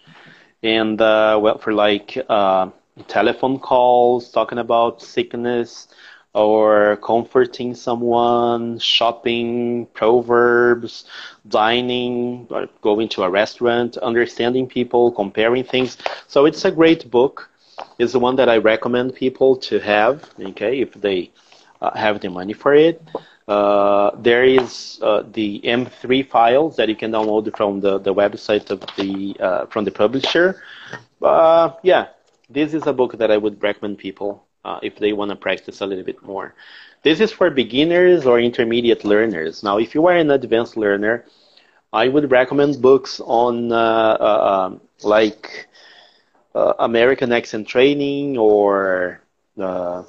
[0.61, 2.69] And, uh, well, for like uh,
[3.07, 5.87] telephone calls, talking about sickness,
[6.35, 11.05] or comforting someone, shopping, proverbs,
[11.47, 12.47] dining,
[12.81, 15.97] going to a restaurant, understanding people, comparing things.
[16.27, 17.49] So it's a great book.
[17.97, 21.31] It's the one that I recommend people to have, okay, if they
[21.95, 23.01] have the money for it.
[23.47, 28.69] Uh, there is uh, the MP3 files that you can download from the, the website
[28.71, 30.61] of the uh, from the publisher.
[31.21, 32.07] Uh, yeah,
[32.49, 35.81] this is a book that I would recommend people uh, if they want to practice
[35.81, 36.55] a little bit more.
[37.03, 39.63] This is for beginners or intermediate learners.
[39.63, 41.25] Now, if you are an advanced learner,
[41.93, 45.67] I would recommend books on uh, uh, um, like
[46.55, 49.21] uh, American accent training or
[49.59, 50.03] uh,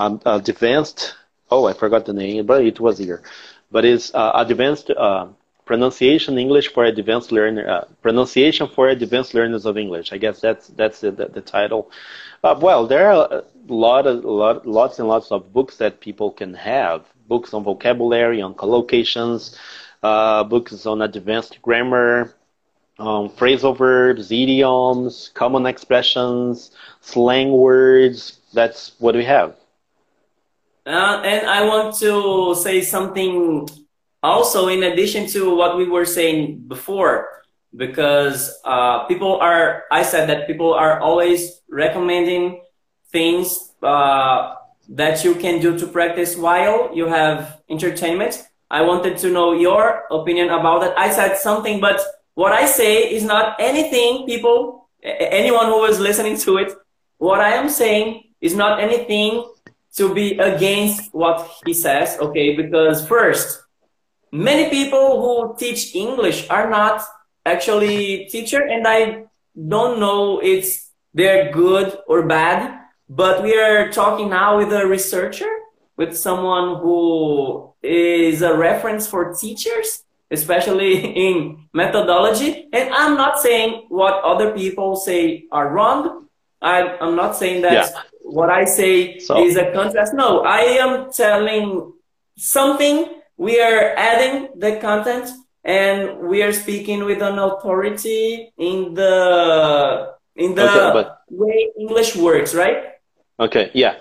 [0.00, 1.14] um, advanced.
[1.50, 3.22] Oh, I forgot the name, but it was here.
[3.70, 4.90] But it's uh, advanced
[5.64, 10.12] pronunciation English for advanced learner uh, pronunciation for advanced learners of English.
[10.12, 11.90] I guess that's that's the, the, the title.
[12.42, 16.30] Uh, well, there are a lot of lot, lots and lots of books that people
[16.30, 17.06] can have.
[17.28, 19.56] Books on vocabulary, on collocations,
[20.02, 22.34] uh, books on advanced grammar,
[22.98, 28.40] um, phrasal verbs, idioms, common expressions, slang words.
[28.52, 29.56] That's what we have.
[30.84, 33.68] Uh, and I want to say something
[34.22, 37.42] also in addition to what we were saying before
[37.76, 42.62] because uh, people are i said that people are always recommending
[43.10, 44.54] things uh,
[44.88, 48.42] that you can do to practice while you have entertainment.
[48.70, 50.98] I wanted to know your opinion about that.
[50.98, 52.00] I said something but
[52.34, 56.72] what i say is not anything people anyone who is listening to it.
[57.18, 59.44] What i am saying is not anything
[59.94, 63.62] to be against what he says okay because first
[64.30, 67.02] many people who teach English are not
[67.44, 69.24] actually teacher and I
[69.54, 75.50] don't know it's they're good or bad, but we are talking now with a researcher,
[75.96, 82.68] with someone who is a reference for teachers, especially in methodology.
[82.72, 86.28] And I'm not saying what other people say are wrong.
[86.62, 88.02] I, am not saying that yeah.
[88.32, 89.44] What I say so.
[89.44, 90.14] is a contrast.
[90.14, 91.92] No, I am telling
[92.36, 93.06] something
[93.36, 95.30] we are adding the content
[95.64, 102.16] and we are speaking with an authority in the in the okay, but, way English
[102.16, 102.94] works, right?
[103.38, 103.96] Okay, yeah.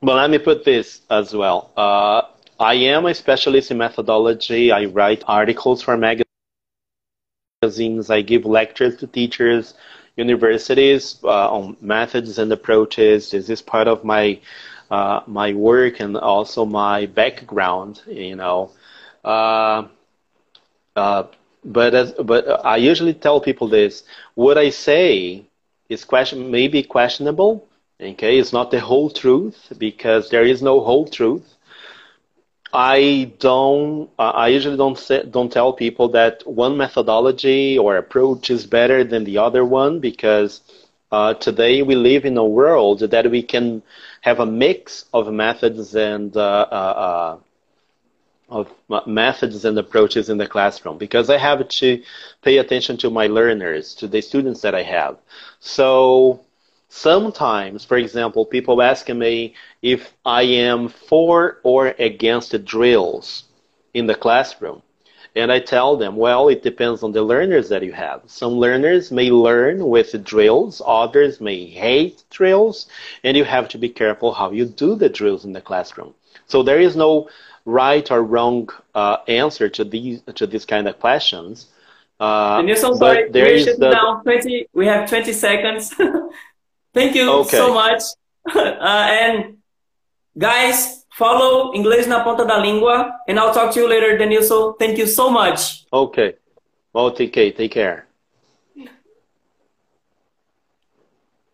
[0.00, 1.70] But let me put this as well.
[1.76, 2.22] Uh,
[2.58, 4.72] I am a specialist in methodology.
[4.72, 6.24] I write articles for magazines.
[8.10, 9.74] I give lectures to teachers,
[10.18, 13.30] universities uh, on methods and approaches.
[13.30, 14.40] This is part of my
[14.90, 18.70] uh, my work and also my background, you know.
[19.24, 19.84] Uh,
[20.96, 21.24] uh,
[21.64, 24.04] but as, but I usually tell people this:
[24.34, 25.44] what I say
[25.88, 27.66] is question maybe questionable.
[28.00, 31.56] Okay, it's not the whole truth because there is no whole truth.
[32.72, 34.10] I don't.
[34.18, 39.24] I usually don't say, don't tell people that one methodology or approach is better than
[39.24, 40.60] the other one because
[41.10, 43.82] uh, today we live in a world that we can
[44.20, 47.38] have a mix of methods and uh, uh, uh
[48.50, 48.72] of
[49.06, 52.02] methods and approaches in the classroom because I have to
[52.42, 55.18] pay attention to my learners, to the students that I have.
[55.60, 56.40] So
[56.88, 63.44] sometimes, for example, people ask me if I am for or against the drills
[63.94, 64.82] in the classroom.
[65.36, 68.22] And I tell them, well, it depends on the learners that you have.
[68.26, 72.88] Some learners may learn with drills, others may hate drills,
[73.22, 76.14] and you have to be careful how you do the drills in the classroom.
[76.46, 77.28] So there is no
[77.64, 81.66] right or wrong uh, answer to these to these kind of questions.
[82.18, 83.90] Uh, Nilson, sorry, there we is the...
[83.90, 84.68] down 20.
[84.72, 85.94] We have 20 seconds.
[86.94, 87.56] Thank you okay.
[87.56, 88.02] so much.
[88.54, 89.57] uh, and
[90.38, 94.78] guys, follow Inglês na Ponta da Língua, and I'll talk to you later, Denilson.
[94.78, 95.84] Thank you so much.
[95.92, 96.34] Okay.
[96.94, 97.50] Well, take care.
[97.52, 98.07] Take care.